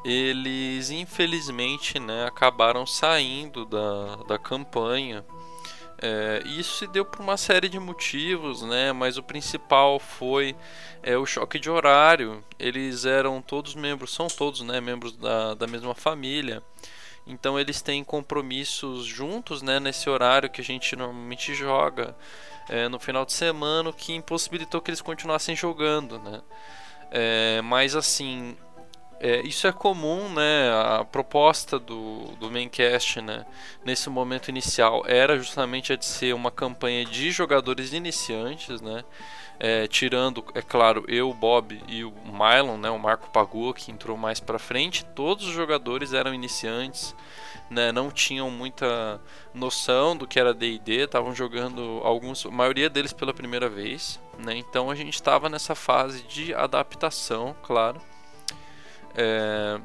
[0.04, 5.26] Eles infelizmente né, acabaram saindo da, da campanha.
[6.02, 8.92] É, isso se deu por uma série de motivos, né?
[8.92, 10.54] Mas o principal foi
[11.02, 12.44] é, o choque de horário.
[12.60, 16.62] Eles eram todos membros, são todos né, membros da, da mesma família.
[17.26, 22.16] Então eles têm compromissos juntos, né, nesse horário que a gente normalmente joga
[22.68, 26.42] é, no final de semana, que impossibilitou que eles continuassem jogando, né.
[27.12, 28.58] É, mas assim,
[29.24, 30.70] é, isso é comum, né?
[30.70, 33.46] A proposta do, do Maincast, né?
[33.86, 39.06] Nesse momento inicial era justamente a de ser uma campanha de jogadores iniciantes, né?
[39.58, 42.90] É, tirando, é claro, eu, o Bob e o Mylon, né?
[42.90, 45.06] O Marco Pagua que entrou mais para frente.
[45.16, 47.16] Todos os jogadores eram iniciantes,
[47.70, 47.94] né?
[47.94, 49.22] Não tinham muita
[49.54, 54.58] noção do que era D&D, estavam jogando alguns, a maioria deles pela primeira vez, né?
[54.58, 58.02] Então a gente estava nessa fase de adaptação, claro.
[59.16, 59.80] É,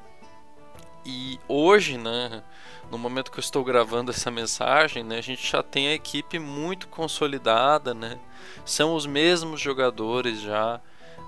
[1.05, 2.43] e hoje, né,
[2.91, 6.39] no momento que eu estou gravando essa mensagem, né, a gente já tem a equipe
[6.39, 8.19] muito consolidada, né,
[8.65, 10.81] são os mesmos jogadores já.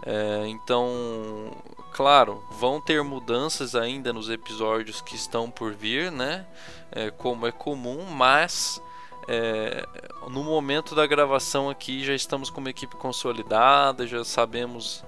[0.05, 1.51] É, então,
[1.92, 6.46] claro, vão ter mudanças ainda nos episódios que estão por vir, né,
[6.92, 8.82] é, como é comum, mas
[9.28, 9.86] é,
[10.28, 15.05] no momento da gravação aqui já estamos com uma equipe consolidada, já sabemos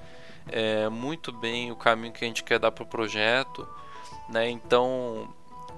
[0.48, 3.66] é, muito bem o caminho que a gente quer dar para o projeto,
[4.28, 4.48] né?
[4.50, 5.28] Então,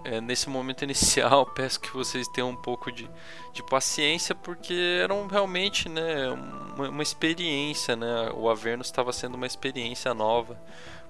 [0.04, 3.08] é, nesse momento inicial, peço que vocês tenham um pouco de,
[3.52, 8.30] de paciência, porque eram realmente, né, uma, uma experiência, né?
[8.34, 10.60] O Avernus estava sendo uma experiência nova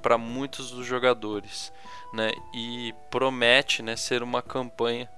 [0.01, 1.73] para muitos dos jogadores,
[2.13, 2.33] né?
[2.53, 5.09] E promete, né, ser uma campanha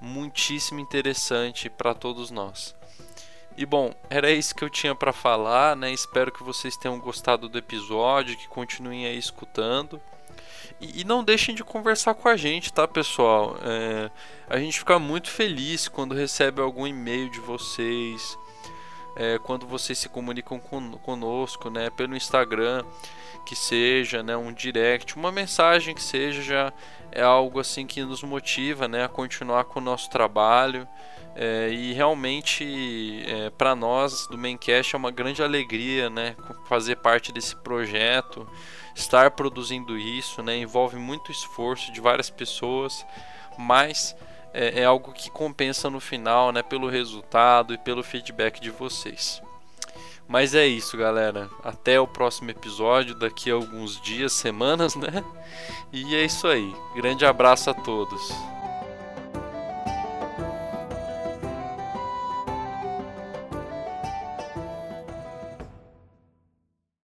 [0.00, 2.74] muitíssimo interessante para todos nós.
[3.60, 5.92] E bom, era isso que eu tinha para falar, né?
[5.92, 10.00] Espero que vocês tenham gostado do episódio, que continuem aí escutando.
[10.80, 13.58] E, e não deixem de conversar com a gente, tá, pessoal?
[13.62, 14.10] É,
[14.48, 18.38] a gente fica muito feliz quando recebe algum e-mail de vocês,
[19.14, 21.90] é, quando vocês se comunicam con conosco, né?
[21.90, 22.82] Pelo Instagram,
[23.44, 24.38] que seja, né?
[24.38, 26.72] Um direct, uma mensagem que seja, já
[27.12, 29.04] é algo assim que nos motiva, né?
[29.04, 30.88] A continuar com o nosso trabalho.
[31.34, 36.36] É, e realmente é, para nós do Maincast é uma grande alegria né,
[36.68, 38.46] fazer parte desse projeto,
[38.94, 43.06] estar produzindo isso, né, envolve muito esforço de várias pessoas,
[43.56, 44.14] mas
[44.52, 49.40] é, é algo que compensa no final né, pelo resultado e pelo feedback de vocês.
[50.26, 51.50] Mas é isso, galera.
[51.64, 55.24] Até o próximo episódio, daqui a alguns dias, semanas, né?
[55.92, 56.72] E é isso aí.
[56.94, 58.32] Grande abraço a todos.